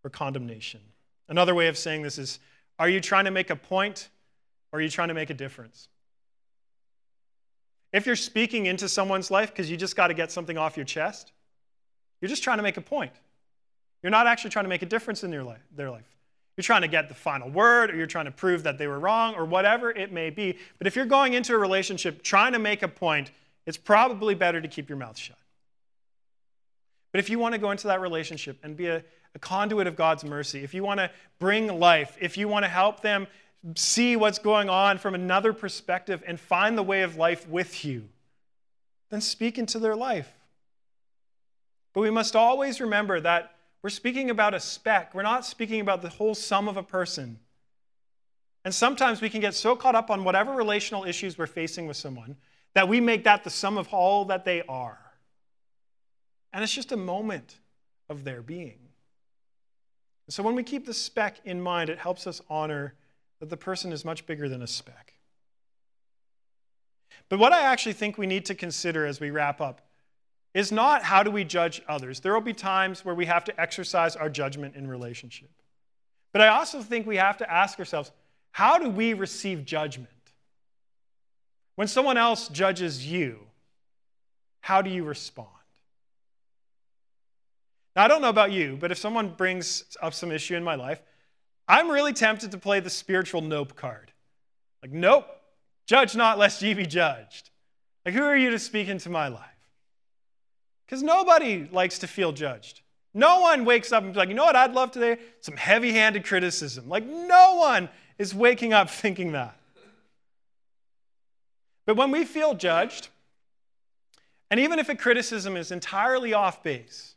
or 0.02 0.10
condemnation? 0.10 0.80
Another 1.28 1.54
way 1.54 1.68
of 1.68 1.78
saying 1.78 2.02
this 2.02 2.18
is 2.18 2.40
Are 2.80 2.88
you 2.88 3.00
trying 3.00 3.26
to 3.26 3.30
make 3.30 3.50
a 3.50 3.56
point 3.56 4.08
or 4.72 4.80
are 4.80 4.82
you 4.82 4.88
trying 4.88 5.06
to 5.06 5.14
make 5.14 5.30
a 5.30 5.34
difference? 5.34 5.86
If 7.92 8.04
you're 8.04 8.16
speaking 8.16 8.66
into 8.66 8.88
someone's 8.88 9.30
life 9.30 9.50
because 9.50 9.70
you 9.70 9.76
just 9.76 9.94
got 9.94 10.08
to 10.08 10.14
get 10.14 10.32
something 10.32 10.58
off 10.58 10.76
your 10.76 10.86
chest, 10.86 11.30
you're 12.20 12.28
just 12.28 12.42
trying 12.42 12.56
to 12.56 12.64
make 12.64 12.78
a 12.78 12.80
point. 12.80 13.12
You're 14.02 14.10
not 14.10 14.26
actually 14.26 14.50
trying 14.50 14.64
to 14.64 14.68
make 14.68 14.82
a 14.82 14.86
difference 14.86 15.24
in 15.24 15.30
their 15.30 15.44
life. 15.44 15.62
Their 15.74 15.90
life. 15.90 16.04
You're 16.56 16.62
trying 16.62 16.82
to 16.82 16.88
get 16.88 17.08
the 17.08 17.14
final 17.14 17.48
word, 17.48 17.90
or 17.90 17.96
you're 17.96 18.06
trying 18.06 18.26
to 18.26 18.30
prove 18.30 18.64
that 18.64 18.76
they 18.76 18.86
were 18.86 18.98
wrong, 18.98 19.34
or 19.34 19.44
whatever 19.44 19.90
it 19.90 20.12
may 20.12 20.28
be. 20.28 20.58
But 20.78 20.86
if 20.86 20.96
you're 20.96 21.06
going 21.06 21.34
into 21.34 21.54
a 21.54 21.58
relationship 21.58 22.22
trying 22.22 22.52
to 22.52 22.58
make 22.58 22.82
a 22.82 22.88
point, 22.88 23.30
it's 23.64 23.78
probably 23.78 24.34
better 24.34 24.60
to 24.60 24.68
keep 24.68 24.88
your 24.88 24.98
mouth 24.98 25.16
shut. 25.16 25.38
But 27.12 27.20
if 27.20 27.30
you 27.30 27.38
want 27.38 27.54
to 27.54 27.58
go 27.58 27.70
into 27.70 27.86
that 27.86 28.00
relationship 28.00 28.58
and 28.62 28.76
be 28.76 28.88
a, 28.88 29.04
a 29.34 29.38
conduit 29.38 29.86
of 29.86 29.96
God's 29.96 30.24
mercy, 30.24 30.62
if 30.62 30.74
you 30.74 30.82
want 30.82 30.98
to 30.98 31.10
bring 31.38 31.78
life, 31.78 32.16
if 32.20 32.36
you 32.36 32.48
want 32.48 32.64
to 32.64 32.68
help 32.68 33.00
them 33.00 33.26
see 33.76 34.16
what's 34.16 34.38
going 34.38 34.68
on 34.68 34.98
from 34.98 35.14
another 35.14 35.52
perspective 35.52 36.22
and 36.26 36.40
find 36.40 36.76
the 36.76 36.82
way 36.82 37.02
of 37.02 37.16
life 37.16 37.48
with 37.48 37.84
you, 37.84 38.08
then 39.10 39.20
speak 39.20 39.58
into 39.58 39.78
their 39.78 39.94
life. 39.94 40.30
But 41.92 42.00
we 42.00 42.10
must 42.10 42.34
always 42.34 42.80
remember 42.80 43.20
that 43.20 43.51
we're 43.82 43.90
speaking 43.90 44.30
about 44.30 44.54
a 44.54 44.60
speck. 44.60 45.14
We're 45.14 45.22
not 45.22 45.44
speaking 45.44 45.80
about 45.80 46.02
the 46.02 46.08
whole 46.08 46.34
sum 46.34 46.68
of 46.68 46.76
a 46.76 46.82
person. 46.82 47.38
And 48.64 48.72
sometimes 48.72 49.20
we 49.20 49.28
can 49.28 49.40
get 49.40 49.54
so 49.54 49.74
caught 49.74 49.96
up 49.96 50.10
on 50.10 50.22
whatever 50.22 50.52
relational 50.52 51.04
issues 51.04 51.36
we're 51.36 51.46
facing 51.46 51.86
with 51.86 51.96
someone 51.96 52.36
that 52.74 52.88
we 52.88 53.00
make 53.00 53.24
that 53.24 53.44
the 53.44 53.50
sum 53.50 53.76
of 53.76 53.88
all 53.92 54.24
that 54.26 54.44
they 54.44 54.62
are. 54.68 54.98
And 56.52 56.62
it's 56.62 56.72
just 56.72 56.92
a 56.92 56.96
moment 56.96 57.58
of 58.08 58.24
their 58.24 58.40
being. 58.40 58.78
So 60.28 60.42
when 60.42 60.54
we 60.54 60.62
keep 60.62 60.86
the 60.86 60.94
speck 60.94 61.40
in 61.44 61.60
mind, 61.60 61.90
it 61.90 61.98
helps 61.98 62.26
us 62.26 62.40
honor 62.48 62.94
that 63.40 63.50
the 63.50 63.56
person 63.56 63.92
is 63.92 64.04
much 64.04 64.24
bigger 64.24 64.48
than 64.48 64.62
a 64.62 64.66
speck. 64.66 65.14
But 67.28 67.38
what 67.38 67.52
I 67.52 67.62
actually 67.62 67.94
think 67.94 68.16
we 68.16 68.26
need 68.26 68.46
to 68.46 68.54
consider 68.54 69.04
as 69.04 69.20
we 69.20 69.30
wrap 69.30 69.60
up 69.60 69.80
is 70.54 70.70
not 70.70 71.02
how 71.02 71.22
do 71.22 71.30
we 71.30 71.44
judge 71.44 71.82
others. 71.88 72.20
There 72.20 72.34
will 72.34 72.40
be 72.40 72.52
times 72.52 73.04
where 73.04 73.14
we 73.14 73.26
have 73.26 73.44
to 73.44 73.60
exercise 73.60 74.16
our 74.16 74.28
judgment 74.28 74.76
in 74.76 74.86
relationship. 74.86 75.50
But 76.32 76.42
I 76.42 76.48
also 76.48 76.82
think 76.82 77.06
we 77.06 77.16
have 77.16 77.38
to 77.38 77.50
ask 77.50 77.78
ourselves 77.78 78.10
how 78.50 78.78
do 78.78 78.90
we 78.90 79.14
receive 79.14 79.64
judgment? 79.64 80.08
When 81.76 81.88
someone 81.88 82.18
else 82.18 82.48
judges 82.48 83.10
you, 83.10 83.38
how 84.60 84.82
do 84.82 84.90
you 84.90 85.04
respond? 85.04 85.48
Now, 87.96 88.04
I 88.04 88.08
don't 88.08 88.22
know 88.22 88.28
about 88.28 88.52
you, 88.52 88.76
but 88.78 88.90
if 88.90 88.98
someone 88.98 89.30
brings 89.30 89.84
up 90.02 90.14
some 90.14 90.30
issue 90.30 90.54
in 90.54 90.64
my 90.64 90.74
life, 90.74 91.00
I'm 91.66 91.90
really 91.90 92.12
tempted 92.12 92.50
to 92.50 92.58
play 92.58 92.80
the 92.80 92.90
spiritual 92.90 93.40
nope 93.40 93.74
card. 93.74 94.12
Like, 94.82 94.92
nope, 94.92 95.26
judge 95.86 96.14
not 96.14 96.38
lest 96.38 96.60
ye 96.62 96.74
be 96.74 96.86
judged. 96.86 97.50
Like, 98.04 98.14
who 98.14 98.22
are 98.22 98.36
you 98.36 98.50
to 98.50 98.58
speak 98.58 98.88
into 98.88 99.08
my 99.08 99.28
life? 99.28 99.51
Because 100.92 101.02
nobody 101.02 101.66
likes 101.72 102.00
to 102.00 102.06
feel 102.06 102.32
judged. 102.32 102.82
No 103.14 103.40
one 103.40 103.64
wakes 103.64 103.92
up 103.92 104.04
and 104.04 104.12
be 104.12 104.18
like, 104.18 104.28
you 104.28 104.34
know 104.34 104.44
what 104.44 104.56
I'd 104.56 104.74
love 104.74 104.90
today? 104.90 105.16
Some 105.40 105.56
heavy 105.56 105.90
handed 105.90 106.22
criticism. 106.22 106.86
Like, 106.86 107.06
no 107.06 107.54
one 107.54 107.88
is 108.18 108.34
waking 108.34 108.74
up 108.74 108.90
thinking 108.90 109.32
that. 109.32 109.56
But 111.86 111.96
when 111.96 112.10
we 112.10 112.26
feel 112.26 112.52
judged, 112.52 113.08
and 114.50 114.60
even 114.60 114.78
if 114.78 114.90
a 114.90 114.94
criticism 114.94 115.56
is 115.56 115.72
entirely 115.72 116.34
off 116.34 116.62
base, 116.62 117.14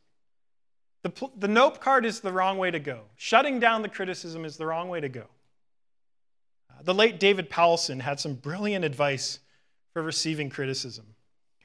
the, 1.03 1.11
the 1.37 1.49
nope 1.49 1.81
card 1.81 2.05
is 2.05 2.21
the 2.21 2.31
wrong 2.31 2.57
way 2.57 2.71
to 2.71 2.79
go. 2.79 3.01
Shutting 3.17 3.59
down 3.59 3.81
the 3.81 3.89
criticism 3.89 4.45
is 4.45 4.55
the 4.55 4.65
wrong 4.65 4.87
way 4.87 5.01
to 5.01 5.09
go. 5.09 5.25
Uh, 6.71 6.81
the 6.81 6.93
late 6.93 7.19
David 7.19 7.49
Powlison 7.49 7.99
had 7.99 8.21
some 8.21 8.35
brilliant 8.35 8.85
advice 8.85 9.39
for 9.91 10.01
receiving 10.01 10.49
criticism. 10.49 11.14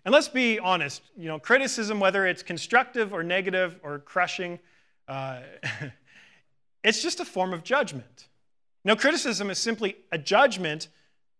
And 0.04 0.12
let's 0.12 0.28
be 0.28 0.58
honest, 0.58 1.02
you 1.16 1.28
know, 1.28 1.38
criticism, 1.38 2.00
whether 2.00 2.26
it's 2.26 2.42
constructive 2.42 3.12
or 3.12 3.22
negative 3.22 3.78
or 3.82 3.98
crushing, 3.98 4.58
uh, 5.08 5.40
it's 6.84 7.02
just 7.02 7.20
a 7.20 7.24
form 7.24 7.52
of 7.52 7.62
judgment. 7.62 8.28
Now, 8.84 8.94
criticism 8.94 9.50
is 9.50 9.58
simply 9.58 9.96
a 10.10 10.18
judgment 10.18 10.88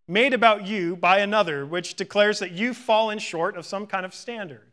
made 0.07 0.35
about 0.35 0.67
you 0.67 0.97
by 0.97 1.21
another, 1.21 1.65
which 1.65 1.95
declares 1.95 2.39
that 2.41 2.51
you've 2.51 2.77
fallen 2.77 3.19
short 3.19 3.57
of 3.57 3.65
some 3.65 3.87
kind 3.87 4.05
of 4.05 4.13
standard. 4.13 4.73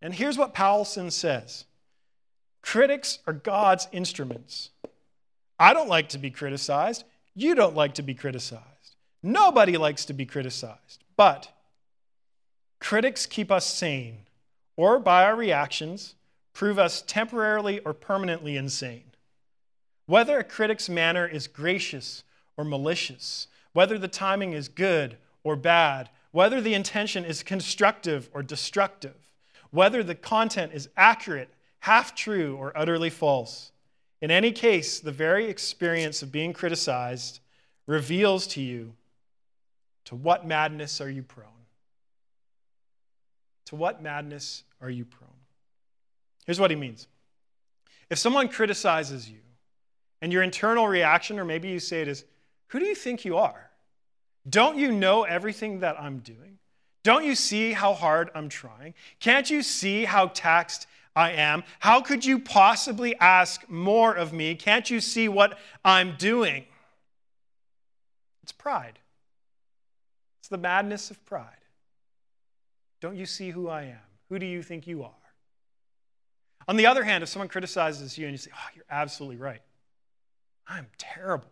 And 0.00 0.14
here's 0.14 0.38
what 0.38 0.54
Powlison 0.54 1.12
says 1.12 1.64
Critics 2.62 3.18
are 3.26 3.32
God's 3.32 3.88
instruments. 3.92 4.70
I 5.58 5.74
don't 5.74 5.88
like 5.88 6.08
to 6.10 6.18
be 6.18 6.30
criticized. 6.30 7.04
You 7.34 7.54
don't 7.54 7.76
like 7.76 7.94
to 7.94 8.02
be 8.02 8.14
criticized. 8.14 8.96
Nobody 9.22 9.76
likes 9.76 10.04
to 10.06 10.12
be 10.12 10.26
criticized. 10.26 11.04
But 11.16 11.52
critics 12.82 13.26
keep 13.26 13.50
us 13.52 13.64
sane, 13.64 14.26
or 14.76 14.98
by 14.98 15.24
our 15.24 15.36
reactions, 15.36 16.16
prove 16.52 16.80
us 16.80 17.02
temporarily 17.06 17.78
or 17.80 17.94
permanently 17.94 18.56
insane. 18.56 19.04
Whether 20.06 20.38
a 20.38 20.44
critic's 20.44 20.88
manner 20.88 21.24
is 21.24 21.46
gracious 21.46 22.24
or 22.56 22.64
malicious, 22.64 23.46
whether 23.72 23.98
the 23.98 24.08
timing 24.08 24.52
is 24.52 24.68
good 24.68 25.16
or 25.44 25.54
bad, 25.54 26.10
whether 26.32 26.60
the 26.60 26.74
intention 26.74 27.24
is 27.24 27.44
constructive 27.44 28.28
or 28.34 28.42
destructive, 28.42 29.14
whether 29.70 30.02
the 30.02 30.16
content 30.16 30.72
is 30.74 30.88
accurate, 30.96 31.50
half 31.80 32.16
true, 32.16 32.56
or 32.56 32.76
utterly 32.76 33.10
false. 33.10 33.70
In 34.20 34.32
any 34.32 34.50
case, 34.50 34.98
the 34.98 35.12
very 35.12 35.46
experience 35.46 36.20
of 36.20 36.32
being 36.32 36.52
criticized 36.52 37.38
reveals 37.86 38.48
to 38.48 38.60
you 38.60 38.94
to 40.06 40.16
what 40.16 40.44
madness 40.44 41.00
are 41.00 41.10
you 41.10 41.22
prone? 41.22 41.51
To 43.66 43.76
what 43.76 44.02
madness 44.02 44.64
are 44.80 44.90
you 44.90 45.04
prone? 45.04 45.30
Here's 46.46 46.60
what 46.60 46.70
he 46.70 46.76
means. 46.76 47.06
If 48.10 48.18
someone 48.18 48.48
criticizes 48.48 49.30
you, 49.30 49.38
and 50.22 50.32
your 50.32 50.42
internal 50.42 50.86
reaction, 50.86 51.38
or 51.38 51.44
maybe 51.44 51.68
you 51.68 51.80
say 51.80 52.00
it 52.00 52.08
is, 52.08 52.24
Who 52.68 52.78
do 52.78 52.86
you 52.86 52.94
think 52.94 53.24
you 53.24 53.36
are? 53.36 53.70
Don't 54.48 54.78
you 54.78 54.90
know 54.92 55.24
everything 55.24 55.80
that 55.80 56.00
I'm 56.00 56.20
doing? 56.20 56.58
Don't 57.02 57.24
you 57.24 57.34
see 57.34 57.72
how 57.72 57.94
hard 57.94 58.30
I'm 58.34 58.48
trying? 58.48 58.94
Can't 59.18 59.50
you 59.50 59.62
see 59.62 60.04
how 60.04 60.28
taxed 60.28 60.86
I 61.14 61.32
am? 61.32 61.64
How 61.80 62.00
could 62.00 62.24
you 62.24 62.38
possibly 62.38 63.16
ask 63.16 63.68
more 63.68 64.14
of 64.14 64.32
me? 64.32 64.54
Can't 64.54 64.88
you 64.88 65.00
see 65.00 65.28
what 65.28 65.58
I'm 65.84 66.16
doing? 66.16 66.64
It's 68.42 68.52
pride. 68.52 69.00
It's 70.40 70.48
the 70.48 70.58
madness 70.58 71.10
of 71.10 71.24
pride. 71.24 71.61
Don't 73.02 73.16
you 73.16 73.26
see 73.26 73.50
who 73.50 73.68
I 73.68 73.82
am? 73.82 73.98
Who 74.30 74.38
do 74.38 74.46
you 74.46 74.62
think 74.62 74.86
you 74.86 75.02
are? 75.02 75.10
On 76.68 76.76
the 76.76 76.86
other 76.86 77.02
hand, 77.02 77.24
if 77.24 77.28
someone 77.28 77.48
criticizes 77.48 78.16
you 78.16 78.26
and 78.26 78.32
you 78.32 78.38
say, 78.38 78.52
Oh, 78.54 78.68
you're 78.76 78.84
absolutely 78.88 79.36
right, 79.36 79.60
I'm 80.68 80.86
terrible, 80.96 81.50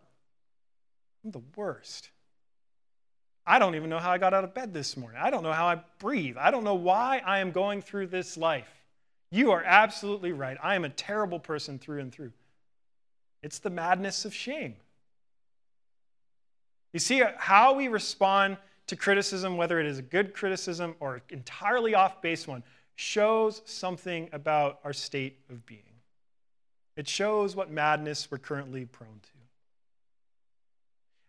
I'm 1.25 1.33
the 1.33 1.43
worst. 1.57 2.11
I 3.45 3.59
don't 3.59 3.75
even 3.75 3.91
know 3.91 3.99
how 3.99 4.13
I 4.13 4.19
got 4.19 4.33
out 4.33 4.45
of 4.45 4.55
bed 4.55 4.73
this 4.73 4.97
morning. 4.97 5.21
I 5.21 5.31
don't 5.31 5.43
know 5.43 5.53
how 5.53 5.67
I 5.67 5.81
breathe. 5.99 6.37
I 6.39 6.53
don't 6.53 6.63
know 6.63 6.77
why 6.77 7.21
I 7.25 7.41
am 7.41 7.51
going 7.51 7.83
through 7.83 8.07
this 8.07 8.37
life. 8.37 8.69
You 9.33 9.51
are 9.51 9.65
absolutely 9.65 10.31
right. 10.31 10.57
I 10.63 10.77
am 10.77 10.85
a 10.85 10.89
terrible 10.89 11.41
person 11.41 11.79
through 11.81 12.01
and 12.01 12.13
through. 12.13 12.33
It's 13.43 13.59
the 13.59 13.71
madness 13.71 14.25
of 14.25 14.33
shame. 14.33 14.77
You 16.93 17.01
see 17.01 17.23
uh, 17.23 17.33
how 17.39 17.75
we 17.75 17.89
respond 17.89 18.59
to 18.91 18.97
criticism, 18.97 19.57
whether 19.57 19.81
it 19.81 19.87
is 19.87 19.99
a 19.99 20.03
good 20.03 20.35
criticism 20.35 20.97
or 21.01 21.23
entirely 21.31 21.95
off 21.95 22.21
base 22.21 22.47
one, 22.47 22.63
shows 22.97 23.63
something 23.65 24.29
about 24.33 24.81
our 24.85 24.93
state 24.93 25.39
of 25.49 25.65
being. 25.65 25.81
It 26.97 27.09
shows 27.09 27.55
what 27.55 27.71
madness 27.71 28.31
we're 28.31 28.39
currently 28.39 28.85
prone 28.85 29.21
to. 29.23 29.31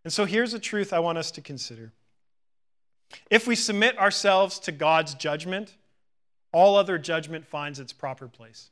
And 0.03 0.11
so 0.11 0.25
here's 0.25 0.55
a 0.55 0.59
truth 0.59 0.91
I 0.91 0.99
want 0.99 1.17
us 1.17 1.31
to 1.31 1.41
consider 1.41 1.93
if 3.29 3.45
we 3.45 3.55
submit 3.55 3.97
ourselves 3.99 4.57
to 4.59 4.71
God's 4.71 5.13
judgment, 5.13 5.75
all 6.51 6.75
other 6.75 6.97
judgment 6.97 7.45
finds 7.45 7.79
its 7.79 7.93
proper 7.93 8.27
place. 8.27 8.71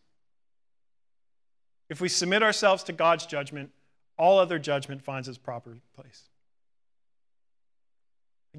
If 1.90 2.02
we 2.02 2.10
submit 2.10 2.42
ourselves 2.42 2.84
to 2.86 2.94
God's 2.94 3.26
judgment, 3.26 3.70
all 4.18 4.40
other 4.40 4.58
judgment 4.58 5.02
finds 5.02 5.28
its 5.28 5.38
proper 5.38 5.78
place. 5.96 6.24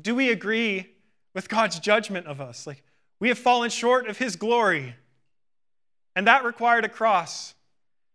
Do 0.01 0.15
we 0.15 0.31
agree 0.31 0.91
with 1.35 1.49
God's 1.49 1.79
judgment 1.79 2.27
of 2.27 2.41
us? 2.41 2.67
Like, 2.67 2.83
we 3.19 3.29
have 3.29 3.39
fallen 3.39 3.71
short 3.71 4.09
of 4.09 4.19
His 4.19 4.37
glory. 4.37 4.95
And 6.17 6.27
that 6.27 6.45
required 6.45 6.85
a 6.85 6.89
cross 6.89 7.55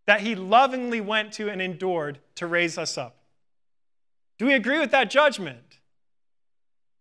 that 0.06 0.22
He 0.22 0.36
lovingly 0.36 1.02
went 1.02 1.34
to 1.34 1.50
and 1.50 1.62
endured 1.62 2.20
to 2.36 2.48
raise 2.48 2.78
us 2.78 2.98
up. 2.98 3.18
Do 4.38 4.46
we 4.46 4.54
agree 4.54 4.80
with 4.80 4.92
that 4.92 5.10
judgment? 5.10 5.80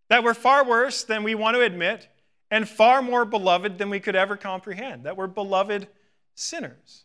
that 0.09 0.23
we're 0.23 0.35
far 0.35 0.65
worse 0.65 1.05
than 1.05 1.23
we 1.23 1.35
want 1.35 1.57
to 1.57 1.63
admit 1.63 2.09
and 2.51 2.69
far 2.69 3.03
more 3.03 3.25
beloved 3.25 3.79
than 3.79 3.91
we 3.91 4.01
could 4.01 4.15
ever 4.15 4.37
comprehend, 4.37 5.05
that 5.05 5.17
we're 5.17 5.27
beloved 5.27 5.89
sinners. 6.35 7.05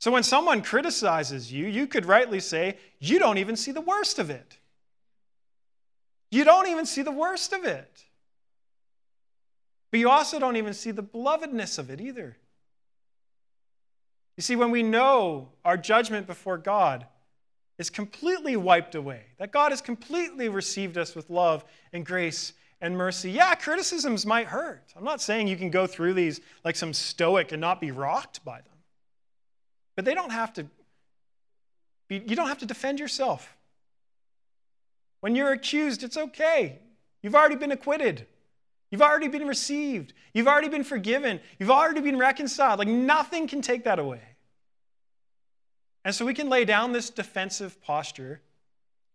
So 0.00 0.10
when 0.10 0.22
someone 0.22 0.62
criticizes 0.62 1.52
you, 1.52 1.66
you 1.66 1.86
could 1.86 2.06
rightly 2.06 2.40
say, 2.40 2.78
You 2.98 3.18
don't 3.18 3.38
even 3.38 3.56
see 3.56 3.72
the 3.72 3.80
worst 3.80 4.18
of 4.18 4.30
it. 4.30 4.57
You 6.30 6.44
don't 6.44 6.68
even 6.68 6.86
see 6.86 7.02
the 7.02 7.12
worst 7.12 7.52
of 7.52 7.64
it. 7.64 8.04
But 9.90 10.00
you 10.00 10.10
also 10.10 10.38
don't 10.38 10.56
even 10.56 10.74
see 10.74 10.90
the 10.90 11.02
belovedness 11.02 11.78
of 11.78 11.90
it 11.90 12.00
either. 12.00 12.36
You 14.36 14.42
see, 14.42 14.54
when 14.56 14.70
we 14.70 14.82
know 14.82 15.48
our 15.64 15.76
judgment 15.76 16.26
before 16.26 16.58
God, 16.58 17.06
is 17.78 17.90
completely 17.90 18.56
wiped 18.56 18.94
away, 18.94 19.22
that 19.38 19.52
God 19.52 19.70
has 19.70 19.80
completely 19.80 20.48
received 20.48 20.98
us 20.98 21.14
with 21.14 21.30
love 21.30 21.64
and 21.92 22.04
grace 22.04 22.52
and 22.80 22.96
mercy. 22.96 23.30
Yeah, 23.30 23.54
criticisms 23.54 24.26
might 24.26 24.48
hurt. 24.48 24.92
I'm 24.96 25.04
not 25.04 25.20
saying 25.20 25.46
you 25.46 25.56
can 25.56 25.70
go 25.70 25.86
through 25.86 26.14
these 26.14 26.40
like 26.64 26.76
some 26.76 26.92
stoic 26.92 27.52
and 27.52 27.60
not 27.60 27.80
be 27.80 27.92
rocked 27.92 28.44
by 28.44 28.56
them. 28.56 28.78
But 29.94 30.04
they 30.04 30.14
don't 30.14 30.32
have 30.32 30.52
to 30.54 30.66
be, 32.08 32.22
you 32.26 32.36
don't 32.36 32.48
have 32.48 32.58
to 32.58 32.66
defend 32.66 32.98
yourself. 32.98 33.56
When 35.20 35.34
you're 35.34 35.52
accused, 35.52 36.04
it's 36.04 36.16
okay. 36.16 36.78
You've 37.22 37.34
already 37.34 37.56
been 37.56 37.72
acquitted. 37.72 38.26
You've 38.90 39.02
already 39.02 39.28
been 39.28 39.46
received. 39.46 40.14
You've 40.32 40.48
already 40.48 40.68
been 40.68 40.84
forgiven. 40.84 41.40
You've 41.58 41.70
already 41.70 42.00
been 42.00 42.18
reconciled. 42.18 42.78
Like 42.78 42.88
nothing 42.88 43.46
can 43.46 43.60
take 43.60 43.84
that 43.84 43.98
away. 43.98 44.22
And 46.04 46.14
so 46.14 46.24
we 46.24 46.32
can 46.32 46.48
lay 46.48 46.64
down 46.64 46.92
this 46.92 47.10
defensive 47.10 47.82
posture 47.82 48.40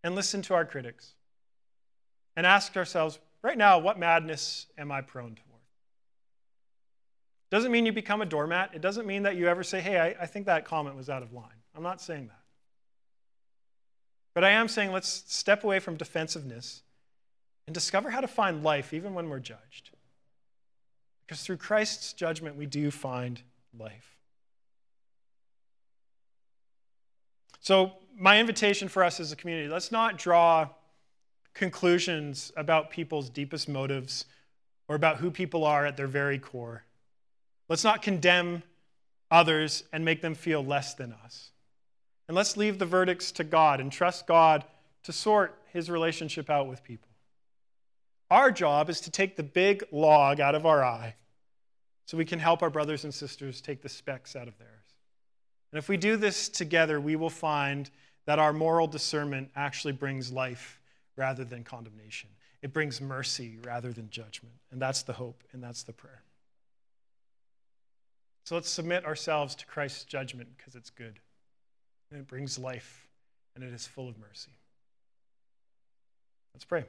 and 0.03 0.13
listen 0.15 0.41
to 0.43 0.53
our 0.53 0.65
critics 0.65 1.13
and 2.35 2.45
ask 2.45 2.75
ourselves 2.77 3.19
right 3.41 3.57
now, 3.57 3.79
what 3.79 3.97
madness 3.97 4.67
am 4.77 4.91
I 4.91 5.01
prone 5.01 5.35
toward? 5.35 5.61
Doesn't 7.49 7.71
mean 7.71 7.85
you 7.85 7.93
become 7.93 8.21
a 8.21 8.25
doormat. 8.25 8.71
It 8.73 8.81
doesn't 8.81 9.07
mean 9.07 9.23
that 9.23 9.35
you 9.35 9.47
ever 9.47 9.63
say, 9.63 9.79
hey, 9.79 9.99
I, 9.99 10.23
I 10.23 10.25
think 10.25 10.45
that 10.47 10.65
comment 10.65 10.95
was 10.95 11.09
out 11.09 11.23
of 11.23 11.33
line. 11.33 11.61
I'm 11.75 11.83
not 11.83 12.01
saying 12.01 12.27
that. 12.27 12.42
But 14.33 14.43
I 14.43 14.51
am 14.51 14.67
saying 14.67 14.91
let's 14.91 15.23
step 15.27 15.63
away 15.63 15.79
from 15.79 15.95
defensiveness 15.95 16.81
and 17.67 17.73
discover 17.73 18.09
how 18.09 18.21
to 18.21 18.27
find 18.27 18.63
life 18.63 18.93
even 18.93 19.13
when 19.13 19.29
we're 19.29 19.39
judged. 19.39 19.91
Because 21.25 21.43
through 21.43 21.57
Christ's 21.57 22.13
judgment, 22.13 22.57
we 22.57 22.65
do 22.65 22.91
find 22.91 23.41
life. 23.77 24.17
So, 27.59 27.93
my 28.15 28.39
invitation 28.39 28.89
for 28.89 29.03
us 29.03 29.19
as 29.19 29.31
a 29.31 29.35
community 29.35 29.69
let's 29.69 29.91
not 29.91 30.17
draw 30.17 30.67
conclusions 31.53 32.51
about 32.57 32.89
people's 32.89 33.29
deepest 33.29 33.69
motives 33.69 34.25
or 34.87 34.95
about 34.95 35.17
who 35.17 35.31
people 35.31 35.63
are 35.63 35.85
at 35.85 35.95
their 35.95 36.07
very 36.07 36.39
core. 36.39 36.83
Let's 37.69 37.83
not 37.83 38.01
condemn 38.01 38.63
others 39.31 39.83
and 39.93 40.03
make 40.03 40.21
them 40.21 40.35
feel 40.35 40.63
less 40.63 40.93
than 40.93 41.13
us. 41.23 41.52
And 42.27 42.35
let's 42.35 42.57
leave 42.57 42.79
the 42.79 42.85
verdicts 42.85 43.31
to 43.33 43.43
God 43.43 43.79
and 43.79 43.91
trust 43.91 44.27
God 44.27 44.63
to 45.03 45.11
sort 45.11 45.59
his 45.71 45.89
relationship 45.89 46.49
out 46.49 46.67
with 46.67 46.83
people. 46.83 47.09
Our 48.31 48.51
job 48.51 48.89
is 48.89 49.01
to 49.01 49.11
take 49.11 49.35
the 49.35 49.43
big 49.43 49.83
log 49.91 50.39
out 50.39 50.55
of 50.55 50.65
our 50.65 50.83
eye 50.83 51.15
so 52.05 52.17
we 52.17 52.25
can 52.25 52.39
help 52.39 52.63
our 52.63 52.69
brothers 52.69 53.03
and 53.03 53.13
sisters 53.13 53.61
take 53.61 53.81
the 53.81 53.89
specks 53.89 54.35
out 54.35 54.47
of 54.47 54.57
theirs. 54.57 54.69
And 55.71 55.79
if 55.79 55.89
we 55.89 55.97
do 55.97 56.17
this 56.17 56.49
together, 56.49 56.99
we 57.01 57.15
will 57.15 57.29
find 57.29 57.89
that 58.25 58.39
our 58.39 58.53
moral 58.53 58.87
discernment 58.87 59.49
actually 59.55 59.93
brings 59.93 60.31
life 60.31 60.79
rather 61.15 61.43
than 61.43 61.63
condemnation. 61.63 62.29
It 62.61 62.73
brings 62.73 63.01
mercy 63.01 63.57
rather 63.63 63.91
than 63.91 64.09
judgment. 64.09 64.55
And 64.71 64.81
that's 64.81 65.03
the 65.03 65.13
hope, 65.13 65.43
and 65.51 65.61
that's 65.61 65.83
the 65.83 65.93
prayer. 65.93 66.23
So 68.45 68.55
let's 68.55 68.69
submit 68.69 69.05
ourselves 69.05 69.55
to 69.55 69.65
Christ's 69.65 70.05
judgment 70.05 70.49
because 70.57 70.75
it's 70.75 70.89
good, 70.89 71.19
and 72.13 72.21
it 72.21 72.27
brings 72.27 72.59
life, 72.59 73.07
and 73.55 73.63
it 73.63 73.73
is 73.73 73.87
full 73.87 74.07
of 74.07 74.19
mercy. 74.19 74.51
Let's 76.53 76.63
pray. 76.63 76.85